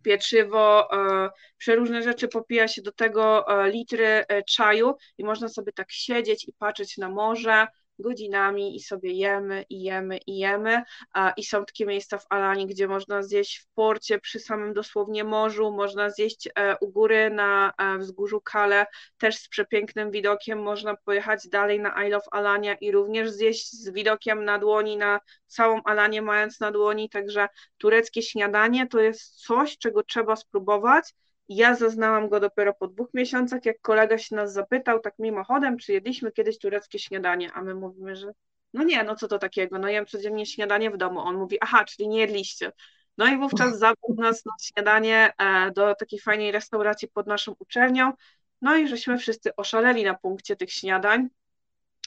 [0.03, 5.73] pieczywo, e, przeróżne rzeczy, popija się do tego e, litry e, czaju i można sobie
[5.73, 7.67] tak siedzieć i patrzeć na morze,
[7.99, 10.83] godzinami i sobie jemy i jemy i jemy.
[11.37, 15.73] I są takie miejsca w Alanii, gdzie można zjeść w porcie przy samym dosłownie morzu,
[15.73, 18.87] można zjeść e, u góry na e, wzgórzu Kale,
[19.19, 20.63] też z przepięknym widokiem.
[20.63, 25.21] Można pojechać dalej na Isle of Alania i również zjeść z widokiem na dłoni na
[25.47, 27.09] całą Alanię, mając na dłoni.
[27.11, 31.15] Także tureckie śniadanie to jest coś, czego trzeba spróbować
[31.49, 35.93] ja zaznałam go dopiero po dwóch miesiącach, jak kolega się nas zapytał, tak mimochodem, czy
[35.93, 38.33] jedliśmy kiedyś tureckie śniadanie, a my mówimy, że
[38.75, 41.21] no nie, no co to takiego, no jem codziennie śniadanie w domu.
[41.21, 42.73] On mówi, aha, czyli nie jedliście.
[43.19, 48.13] No i wówczas zabrał nas na śniadanie e, do takiej fajnej restauracji pod naszą uczelnią,
[48.63, 51.29] no i żeśmy wszyscy oszaleli na punkcie tych śniadań.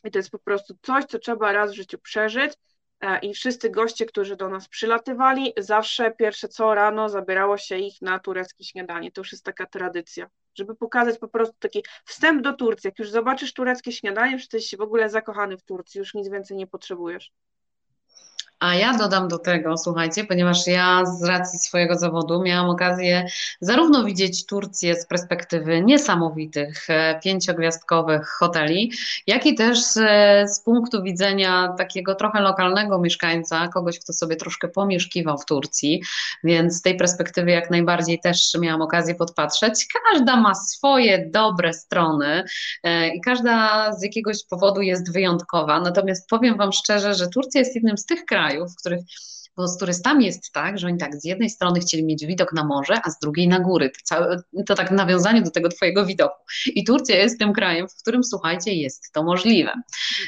[0.03, 2.53] I to jest po prostu coś, co trzeba raz w życiu przeżyć.
[3.02, 8.02] E, i wszyscy goście, którzy do nas przylatywali, zawsze pierwsze co rano zabierało się ich
[8.02, 9.12] na tureckie śniadanie.
[9.12, 12.88] To już jest taka tradycja, żeby pokazać po prostu taki wstęp do Turcji.
[12.88, 16.58] Jak już zobaczysz tureckie śniadanie, że jesteś w ogóle zakochany w Turcji, już nic więcej
[16.58, 17.32] nie potrzebujesz.
[18.62, 23.26] A ja dodam do tego, słuchajcie, ponieważ ja z racji swojego zawodu miałam okazję
[23.62, 28.91] zarówno widzieć Turcję z perspektywy niesamowitych e, pięciogwiazdkowych hoteli,
[29.28, 29.80] jak i też
[30.45, 36.01] z punktu widzenia takiego trochę lokalnego mieszkańca, kogoś, kto sobie troszkę pomieszkiwał w Turcji,
[36.43, 39.88] więc z tej perspektywy jak najbardziej też miałam okazję podpatrzeć.
[40.12, 42.43] Każda ma swoje dobre strony
[42.84, 45.80] e, i każda z jakiegoś powodu jest wyjątkowa.
[45.80, 49.02] Natomiast powiem Wam szczerze, że Turcja jest jednym z tych krajów, krajów, w których
[49.58, 52.64] bo z turystami jest tak, że oni tak z jednej strony chcieli mieć widok na
[52.64, 53.89] morze, a z drugiej na góry.
[53.89, 56.36] To, całe, to tak nawiązanie do tego twojego widoku.
[56.66, 59.72] I Turcja jest tym krajem, w którym słuchajcie, jest to możliwe.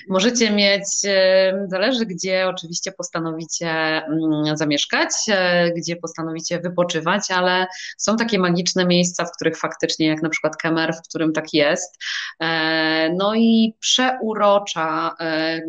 [0.10, 7.68] Możecie mieć, e, zależy gdzie oczywiście postanowicie mm, zamieszkać, e, gdzie postanowicie wypoczywać, ale
[7.98, 11.98] są takie magiczne miejsca, w których faktycznie, jak na przykład Kemer, w którym tak jest.
[12.40, 15.16] E, no i przeurocza,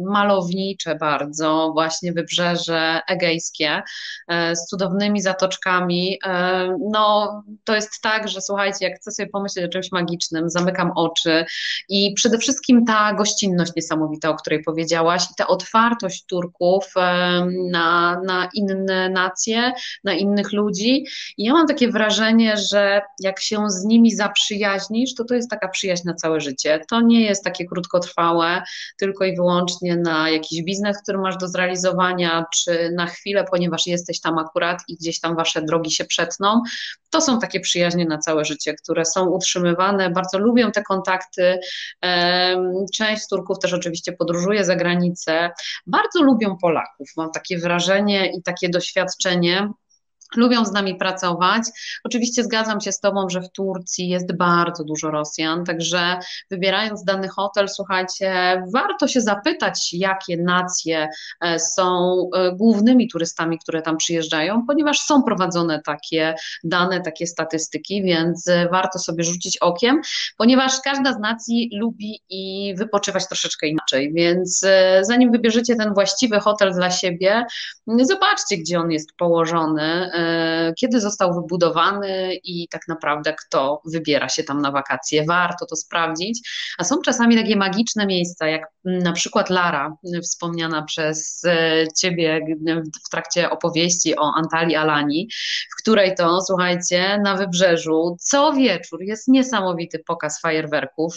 [0.07, 3.83] malownicze bardzo właśnie wybrzeże egejskie egejskie
[4.55, 6.19] z cudownymi zatoczkami.
[6.93, 11.45] No, to jest tak, że słuchajcie, jak chcę sobie pomyśleć o czymś magicznym, zamykam oczy
[11.89, 16.85] i przede wszystkim ta gościnność niesamowita, o której powiedziałaś, i ta otwartość Turków
[17.71, 19.73] na, na inne nacje,
[20.05, 21.05] na innych ludzi.
[21.37, 25.69] I ja mam takie wrażenie, że jak się z nimi zaprzyjaźnisz, to to jest taka
[25.69, 26.81] przyjaźń na całe życie.
[26.91, 28.63] To nie jest takie krótkotrwałe,
[28.99, 34.21] tylko i wyłącznie na jakiś biznes, który masz do zrealizowania, czy na chwilę, ponieważ jesteś
[34.21, 36.63] tam akurat i gdzieś tam wasze drogi się przetną.
[37.11, 41.59] To są takie przyjaźnie na całe życie, które są utrzymywane, bardzo lubią te kontakty.
[42.95, 45.51] Część Turków też oczywiście podróżuje za granicę.
[45.87, 47.09] Bardzo lubią Polaków.
[47.17, 49.71] Mam takie wrażenie i takie doświadczenie,
[50.37, 51.63] lubią z nami pracować.
[52.05, 56.19] Oczywiście zgadzam się z Tobą, że w Turcji jest bardzo dużo Rosjan, także
[56.51, 61.09] wybierając dany hotel, słuchajcie, warto się zapytać, jakie nacje
[61.41, 68.03] e, są e, głównymi turystami, które tam przyjeżdżają, ponieważ są prowadzone takie dane, takie statystyki,
[68.03, 70.01] więc e, warto sobie rzucić okiem,
[70.37, 74.65] ponieważ każda z nacji lubi i wypoczywać troszeczkę inaczej, więc
[75.03, 77.45] zanim wybierzecie ten właściwy hotel dla siebie,
[77.87, 80.11] zobaczcie, gdzie on jest położony,
[80.81, 85.25] kiedy został wybudowany i tak naprawdę kto wybiera się tam na wakacje.
[85.29, 86.49] Warto to sprawdzić.
[86.79, 92.41] A są czasami takie magiczne miejsca, jak na przykład Lara, wspomniana przez e, Ciebie
[93.07, 95.29] w trakcie opowieści o Antali Alani,
[95.73, 101.15] w której to, słuchajcie, na wybrzeżu co wieczór jest niesamowity pokaz fajerwerków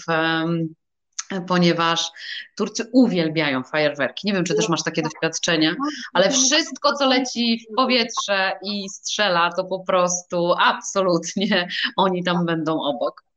[1.47, 2.11] ponieważ
[2.57, 4.27] Turcy uwielbiają fajerwerki.
[4.27, 5.75] Nie wiem, czy też masz takie doświadczenia,
[6.13, 11.67] ale wszystko, co leci w powietrze i strzela, to po prostu absolutnie
[11.97, 13.27] oni tam będą obok.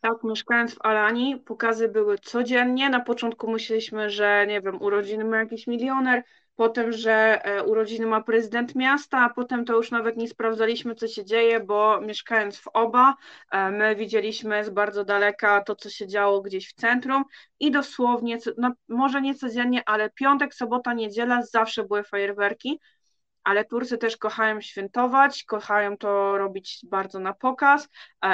[0.00, 2.90] Tak, mieszkając w Alani, pokazy były codziennie.
[2.90, 6.22] Na początku myśleliśmy, że nie wiem, urodziny ma jakiś milioner,
[6.56, 11.08] potem, że e, urodziny ma prezydent miasta, a potem to już nawet nie sprawdzaliśmy, co
[11.08, 13.14] się dzieje, bo mieszkając w oba,
[13.50, 17.24] e, my widzieliśmy z bardzo daleka to, co się działo gdzieś w centrum
[17.60, 22.80] i dosłownie, no może nie codziennie, ale piątek, sobota, niedziela zawsze były fajerwerki
[23.46, 27.88] ale Turcy też kochają świętować, kochają to robić bardzo na pokaz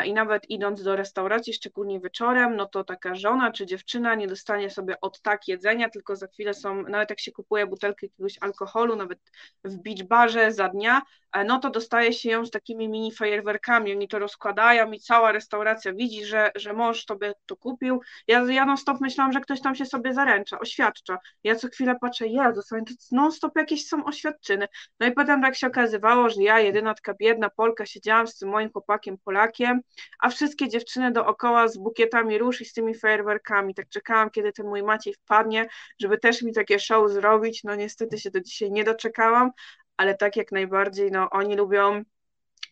[0.05, 4.71] i nawet idąc do restauracji, szczególnie wieczorem, no to taka żona czy dziewczyna nie dostanie
[4.71, 8.97] sobie od tak jedzenia, tylko za chwilę są, nawet jak się kupuje butelkę jakiegoś alkoholu,
[8.97, 9.19] nawet
[9.65, 11.03] w beach barze za dnia,
[11.33, 15.33] E, no to dostaje się ją z takimi mini fajerwerkami, oni to rozkładają i cała
[15.33, 18.01] restauracja widzi, że, że mąż sobie to kupił.
[18.29, 21.19] Ja, ja non stop myślałam, że ktoś tam się sobie zaręcza, oświadcza.
[21.45, 22.77] Ja co chwilę patrzę, Jezus, to
[23.13, 24.69] non stop jakieś są oświadczyny.
[25.03, 28.49] No i potem tak się okazywało, że ja, jedyna taka biedna Polka, siedziałam z tym
[28.49, 29.81] moim chłopakiem Polakiem,
[30.19, 33.75] a wszystkie dziewczyny dookoła z bukietami róż i z tymi fajerwerkami.
[33.75, 35.67] Tak czekałam, kiedy ten mój Maciej wpadnie,
[36.01, 37.65] żeby też mi takie show zrobić.
[37.65, 39.51] No niestety się do dzisiaj nie doczekałam,
[39.97, 42.03] ale tak jak najbardziej, no oni lubią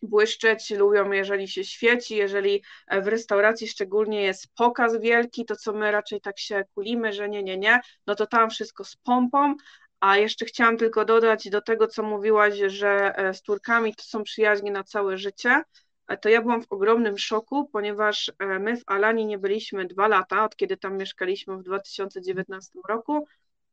[0.01, 5.91] błyszczeć, lubią, jeżeli się świeci, jeżeli w restauracji szczególnie jest pokaz wielki, to co my
[5.91, 9.55] raczej tak się kulimy, że nie, nie, nie, no to tam wszystko z pompą,
[10.01, 14.23] a jeszcze chciałam tylko dodać do tego, co mówiłaś, że e, z Turkami to są
[14.23, 15.63] przyjaźnie na całe życie,
[16.07, 20.07] e, to ja byłam w ogromnym szoku, ponieważ e, my w Alanii nie byliśmy dwa
[20.07, 23.27] lata, od kiedy tam mieszkaliśmy w 2019 roku,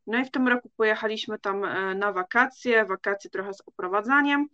[0.07, 1.61] no i w tym roku pojechaliśmy tam
[1.99, 4.47] na wakacje, wakacje trochę z oprowadzaniem.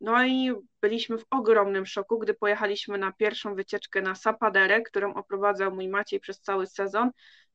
[0.00, 0.52] No i
[0.82, 6.20] byliśmy w ogromnym szoku, gdy pojechaliśmy na pierwszą wycieczkę na Sapaderę, którą oprowadzał mój Maciej
[6.20, 7.10] przez cały sezon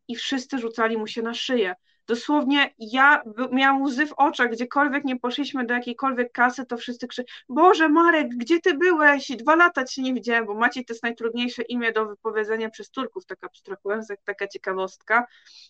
[0.07, 1.75] i wszyscy rzucali mu się na szyję
[2.09, 7.33] dosłownie ja miałam łzy w oczach, gdziekolwiek nie poszliśmy do jakiejkolwiek kasy, to wszyscy krzyczą,
[7.49, 9.31] Boże Marek, gdzie ty byłeś?
[9.31, 13.25] Dwa lata cię nie widziałem, bo Maciej to jest najtrudniejsze imię do wypowiedzenia przez Turków,
[13.25, 15.27] tak abstrahując, taka ciekawostka.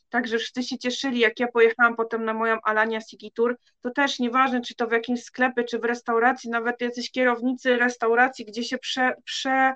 [0.10, 4.20] Także wszyscy się cieszyli, jak ja pojechałam potem na moją Alania Sigi Tour, to też
[4.20, 8.78] nieważne, czy to w jakimś sklepie, czy w restauracji, nawet jacyś kierownicy restauracji, gdzie się
[8.78, 9.74] prze, prze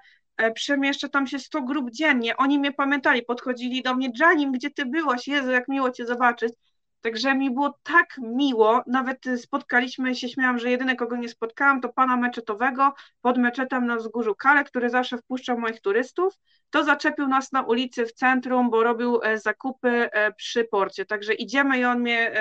[0.56, 2.38] przemieszcza tam się 100 grup dziennie.
[2.38, 5.28] Oni mnie pamiętali, podchodzili do mnie, Janim, gdzie ty byłaś?
[5.28, 6.54] Jezu, jak miło cię zobaczyć.
[7.02, 11.90] Także mi było tak miło, nawet spotkaliśmy się, śmiałam, że jedyne kogo nie spotkałam to
[11.90, 16.34] pana meczetowego pod meczetem na wzgórzu Kale, który zawsze wpuszczał moich turystów.
[16.70, 21.06] To zaczepił nas na ulicy w centrum, bo robił e, zakupy e, przy porcie.
[21.06, 22.32] Także idziemy i on mnie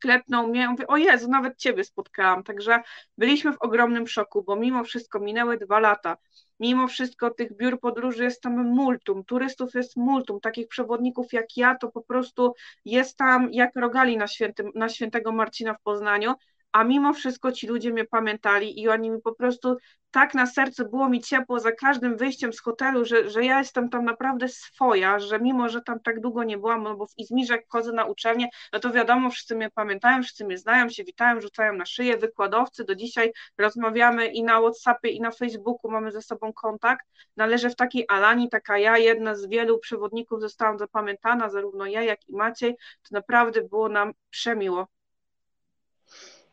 [0.00, 2.82] klepnął mnie, mówię, o Jezu, nawet Ciebie spotkałam, także
[3.18, 6.16] byliśmy w ogromnym szoku, bo mimo wszystko minęły dwa lata,
[6.60, 11.74] mimo wszystko tych biur podróży jest tam multum, turystów jest multum, takich przewodników jak ja,
[11.74, 16.34] to po prostu jest tam jak rogali na, świętym, na świętego Marcina w Poznaniu,
[16.72, 19.76] a mimo wszystko ci ludzie mnie pamiętali i oni mi po prostu
[20.10, 23.88] tak na sercu było mi ciepło za każdym wyjściem z hotelu, że, że ja jestem
[23.88, 27.54] tam naprawdę swoja, że mimo, że tam tak długo nie byłam, no bo w Izmirze
[27.54, 31.40] jak chodzę na uczelnię, no to wiadomo, wszyscy mnie pamiętają, wszyscy mnie znają, się witają,
[31.40, 36.22] rzucają na szyję, wykładowcy, do dzisiaj rozmawiamy i na Whatsappie i na Facebooku mamy ze
[36.22, 37.06] sobą kontakt,
[37.36, 42.28] należy w takiej Alani, taka ja, jedna z wielu przewodników zostałam zapamiętana, zarówno ja, jak
[42.28, 44.99] i Maciej, to naprawdę było nam przemiło.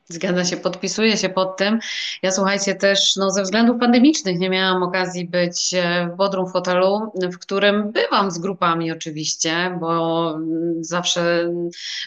[0.09, 1.79] Zgadza się, podpisuję się pod tym.
[2.21, 7.11] Ja słuchajcie, też no, ze względów pandemicznych nie miałam okazji być e, w Bodrum hotelu,
[7.33, 11.51] w którym bywam z grupami oczywiście, bo mm, zawsze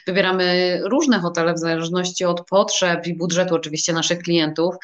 [0.06, 4.74] wybieramy różne hotele w zależności od potrzeb i budżetu oczywiście naszych klientów.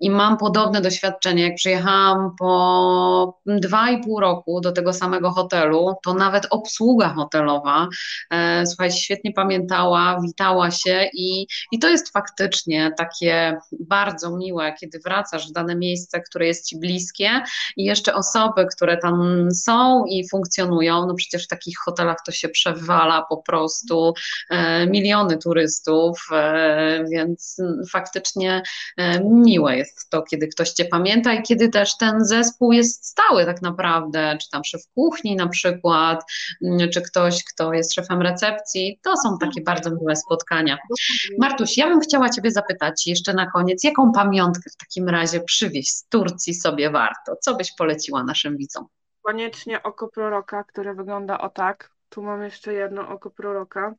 [0.00, 1.42] I mam podobne doświadczenie.
[1.42, 7.88] Jak przyjechałam po dwa i pół roku do tego samego hotelu, to nawet obsługa hotelowa,
[8.30, 14.98] e, słuchajcie, świetnie pamiętała, witała się i, i to jest faktycznie takie bardzo miłe, kiedy
[15.04, 17.42] wracasz w dane miejsce, które jest ci bliskie
[17.76, 22.48] i jeszcze osoby, które tam są i funkcjonują, no przecież w takich hotelach to się
[22.48, 24.12] przewala po prostu
[24.50, 27.56] e, miliony turystów, e, więc
[27.92, 28.62] faktycznie
[29.24, 33.44] miłe jest jest to, kiedy ktoś Cię pamięta i kiedy też ten zespół jest stały
[33.44, 36.24] tak naprawdę, czy tam szef kuchni na przykład,
[36.64, 39.00] mm, czy ktoś, kto jest szefem recepcji.
[39.02, 40.78] To są takie bardzo miłe spotkania.
[41.38, 45.94] Martuś, ja bym chciała Ciebie zapytać jeszcze na koniec, jaką pamiątkę w takim razie przywieźć
[45.94, 47.36] z Turcji sobie warto?
[47.40, 48.86] Co byś poleciła naszym widzom?
[49.22, 51.90] Koniecznie oko proroka, które wygląda o tak.
[52.08, 53.94] Tu mam jeszcze jedno oko proroka.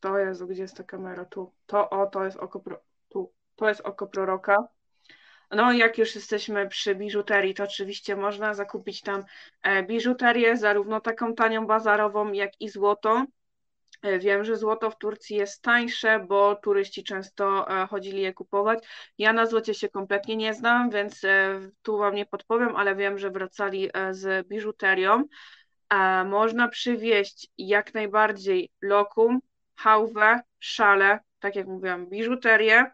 [0.00, 1.24] To jest, gdzie jest ta kamera?
[1.24, 1.52] Tu.
[1.66, 2.80] To o, to jest oko pro...
[3.08, 3.32] tu.
[3.56, 4.68] To jest oko proroka.
[5.52, 9.24] No, jak już jesteśmy przy biżuterii, to oczywiście można zakupić tam
[9.62, 13.24] e, biżuterię, zarówno taką tanią bazarową, jak i złoto.
[14.02, 18.84] E, wiem, że złoto w Turcji jest tańsze, bo turyści często e, chodzili je kupować.
[19.18, 21.22] Ja na złocie się kompletnie nie znam, więc
[21.82, 25.24] tu Wam nie podpowiem, ale wiem, że wracali z biżuterią.
[26.24, 29.40] Można przywieźć jak najbardziej lokum,
[29.76, 32.90] hałwę, szale, tak jak mówiłam, biżuterię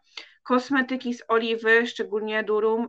[0.49, 2.89] kosmetyki z oliwy, szczególnie durum,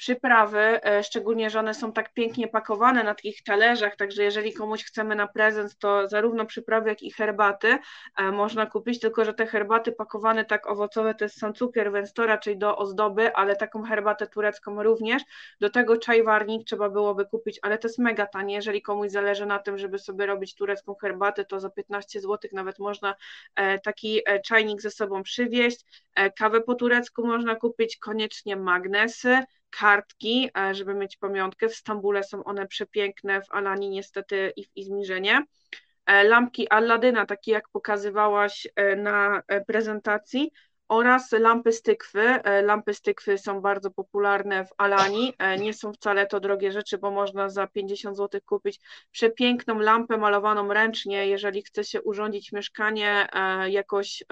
[0.00, 4.84] przyprawy, e, szczególnie, że one są tak pięknie pakowane na takich talerzach, także jeżeli komuś
[4.84, 7.78] chcemy na prezent, to zarówno przyprawy, jak i herbaty
[8.16, 12.12] e, można kupić, tylko że te herbaty pakowane tak owocowe to jest sam cukier, więc
[12.12, 15.22] to raczej do ozdoby, ale taką herbatę turecką również.
[15.60, 19.58] Do tego czajwarnik trzeba byłoby kupić, ale to jest mega tanie, jeżeli komuś zależy na
[19.58, 23.14] tym, żeby sobie robić turecką herbatę, to za 15 zł nawet można
[23.54, 25.80] e, taki czajnik ze sobą przywieźć.
[26.38, 29.38] Kawę po turecku można kupić, koniecznie magnesy,
[29.70, 31.68] kartki, e, żeby mieć pamiątkę.
[31.68, 35.44] W Stambule są one przepiękne, w Alani niestety i w Izmirze nie.
[36.06, 40.50] E, lampki Alladyna, takie jak pokazywałaś e, na prezentacji,
[40.88, 42.40] oraz lampy stykwy.
[42.62, 45.34] Lampy stykwy są bardzo popularne w Alani.
[45.58, 48.80] Nie są wcale to drogie rzeczy, bo można za 50 zł kupić
[49.10, 51.26] przepiękną lampę malowaną ręcznie.
[51.26, 53.26] Jeżeli chce się urządzić mieszkanie
[53.68, 54.22] jakoś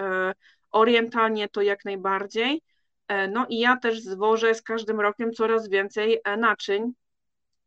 [0.70, 2.62] orientalnie, to jak najbardziej.
[3.08, 6.92] E, no i ja też zwożę z każdym rokiem coraz więcej e, naczyń,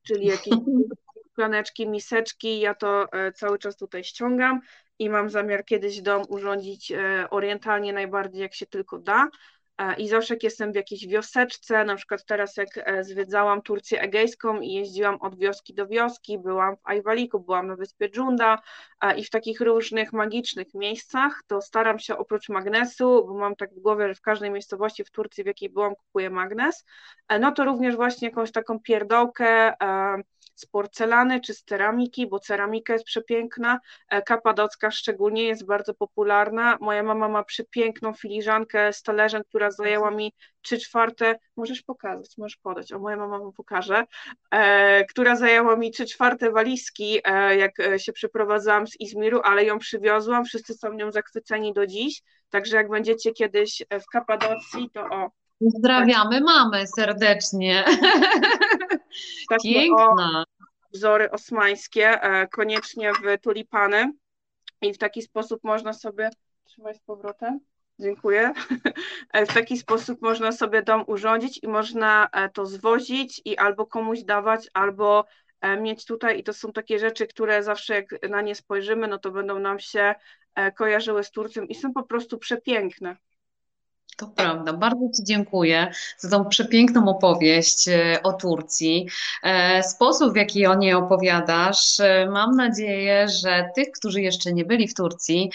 [0.03, 0.53] czyli jakieś
[1.31, 2.59] szklaneczki, miseczki.
[2.59, 4.61] Ja to e, cały czas tutaj ściągam
[4.99, 6.93] i mam zamiar kiedyś dom urządzić
[7.29, 9.27] orientalnie najbardziej jak się tylko da.
[9.77, 14.01] E, I zawsze jak jestem w jakiejś wioseczce, na przykład teraz jak e, zwiedzałam Turcję
[14.01, 18.61] Egejską i jeździłam od wioski do wioski, byłam w Ajwaliku, byłam na wyspie Dżunda
[19.01, 23.73] e, i w takich różnych magicznych miejscach, to staram się oprócz magnesu, bo mam tak
[23.73, 26.85] w głowie, że w każdej miejscowości w Turcji, w jakiej byłam, kupuję magnes,
[27.39, 29.73] no to również właśnie jakąś taką pierdołkę,
[30.61, 33.79] z porcelany czy z ceramiki, bo ceramika jest przepiękna,
[34.09, 36.77] e, kapadocka szczególnie jest bardzo popularna.
[36.81, 42.57] Moja mama ma przepiękną filiżankę z talerzem, która zajęła mi trzy czwarte, możesz pokazać, możesz
[42.57, 44.03] podać, o moja mama wam pokaże,
[44.51, 49.65] e, która zajęła mi trzy czwarte walizki, e, jak e, się przeprowadzałam z Izmiru, ale
[49.65, 55.01] ją przywiozłam, wszyscy są nią zachwyceni do dziś, także jak będziecie kiedyś w Kapadocji, to
[55.01, 55.31] o,
[55.63, 56.43] Pozdrawiamy tak.
[56.55, 57.85] mamy serdecznie.
[59.63, 60.43] Piękna.
[60.93, 64.13] Wzory osmańskie, e, koniecznie w tulipany.
[64.81, 66.29] I w taki sposób można sobie,
[66.63, 67.59] trzymaj z powrotem,
[67.99, 68.53] dziękuję,
[69.33, 73.85] e, w taki sposób można sobie dom urządzić i można e, to zwozić i albo
[73.85, 75.25] komuś dawać, albo
[75.81, 76.39] mieć tutaj.
[76.39, 79.79] I to są takie rzeczy, które zawsze jak na nie spojrzymy, no to będą nam
[79.79, 80.15] się
[80.75, 83.17] kojarzyły z Turcją i są po prostu przepiękne.
[84.21, 84.73] To prawda.
[84.73, 89.07] Bardzo Ci dziękuję za tą przepiękną opowieść e, o Turcji.
[89.43, 94.65] E, sposób, w jaki o niej opowiadasz, e, mam nadzieję, że tych, którzy jeszcze nie
[94.65, 95.51] byli w Turcji,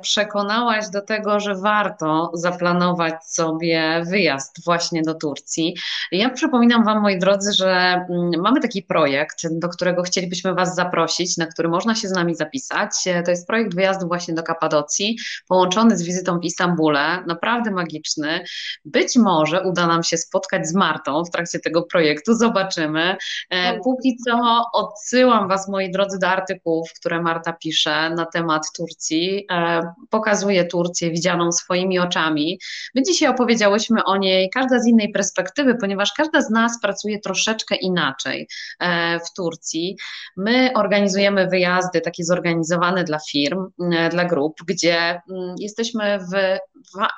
[0.00, 5.76] przekonałaś do tego, że warto zaplanować sobie wyjazd właśnie do Turcji.
[6.12, 7.70] Ja przypominam Wam, moi drodzy, że
[8.10, 12.34] mm, mamy taki projekt, do którego chcielibyśmy Was zaprosić, na który można się z nami
[12.34, 12.90] zapisać.
[13.24, 15.18] To jest projekt wyjazdu właśnie do Kapadocji,
[15.48, 17.24] połączony z wizytą w Istambule.
[17.26, 18.44] Naprawdę naprawdę magiczny.
[18.84, 23.16] Być może uda nam się spotkać z Martą w trakcie tego projektu, zobaczymy.
[23.50, 29.46] E, póki co odsyłam Was, moi drodzy, do artykułów, które Marta pisze na temat Turcji.
[29.50, 32.58] E, pokazuje Turcję widzianą swoimi oczami.
[32.94, 37.76] My dzisiaj opowiedziałyśmy o niej, każda z innej perspektywy, ponieważ każda z nas pracuje troszeczkę
[37.76, 38.48] inaczej
[38.80, 39.96] e, w Turcji.
[40.36, 43.66] My organizujemy wyjazdy takie zorganizowane dla firm,
[44.10, 46.58] dla grup, gdzie mm, jesteśmy w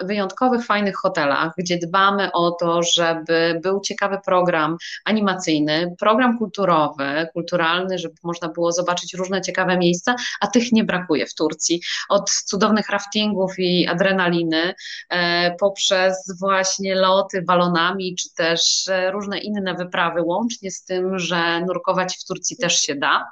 [0.00, 0.29] wyjątkowych,
[0.66, 8.14] fajnych hotelach, gdzie dbamy o to, żeby był ciekawy program animacyjny, program kulturowy, kulturalny, żeby
[8.22, 11.80] można było zobaczyć różne ciekawe miejsca, a tych nie brakuje w Turcji.
[12.08, 14.74] Od cudownych raftingów i adrenaliny,
[15.08, 21.60] e, poprzez właśnie loty balonami, czy też e, różne inne wyprawy, łącznie z tym, że
[21.60, 23.24] nurkować w Turcji też się da.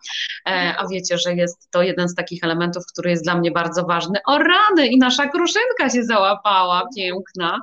[0.46, 3.84] E, a wiecie, że jest to jeden z takich elementów, który jest dla mnie bardzo
[3.84, 4.18] ważny.
[4.26, 4.86] O rany!
[4.86, 7.60] I nasza kruszynka się załapała, piękna.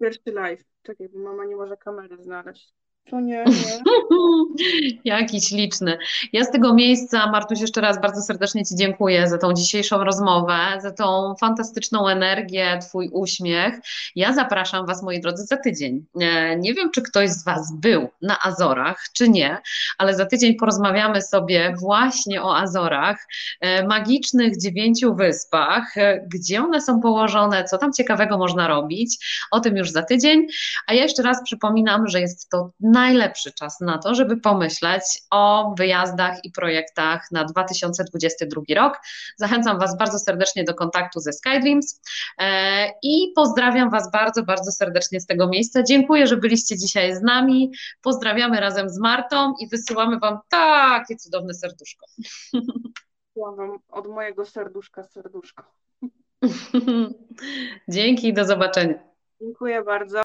[0.00, 0.64] Pierwszy live.
[0.82, 2.74] Czekaj, bo mama nie może kamery znaleźć.
[3.10, 3.78] To nie, nie.
[5.04, 5.98] Jakiś liczny.
[6.32, 10.58] Ja z tego miejsca, Martuś, jeszcze raz bardzo serdecznie Ci dziękuję za tą dzisiejszą rozmowę,
[10.78, 13.74] za tą fantastyczną energię, Twój uśmiech.
[14.16, 16.04] Ja zapraszam Was, moi drodzy, za tydzień.
[16.20, 19.58] E, nie wiem, czy ktoś z Was był na Azorach, czy nie,
[19.98, 23.26] ale za tydzień porozmawiamy sobie właśnie o Azorach,
[23.60, 29.26] e, magicznych dziewięciu wyspach, e, gdzie one są położone, co tam ciekawego można robić.
[29.50, 30.46] O tym już za tydzień.
[30.86, 35.74] A ja jeszcze raz przypominam, że jest to najlepszy czas na to, żeby pomyśleć o
[35.78, 38.98] wyjazdach i projektach na 2022 rok.
[39.36, 42.00] Zachęcam Was bardzo serdecznie do kontaktu ze Skydreams
[42.38, 45.82] e, i pozdrawiam Was bardzo, bardzo serdecznie z tego miejsca.
[45.82, 47.72] Dziękuję, że byliście dzisiaj z nami.
[48.02, 52.06] Pozdrawiamy razem z Martą i wysyłamy Wam takie cudowne serduszko.
[53.36, 55.64] Wam od mojego serduszka serduszko.
[57.88, 59.08] Dzięki, do zobaczenia.
[59.40, 60.16] Dziękuję bardzo.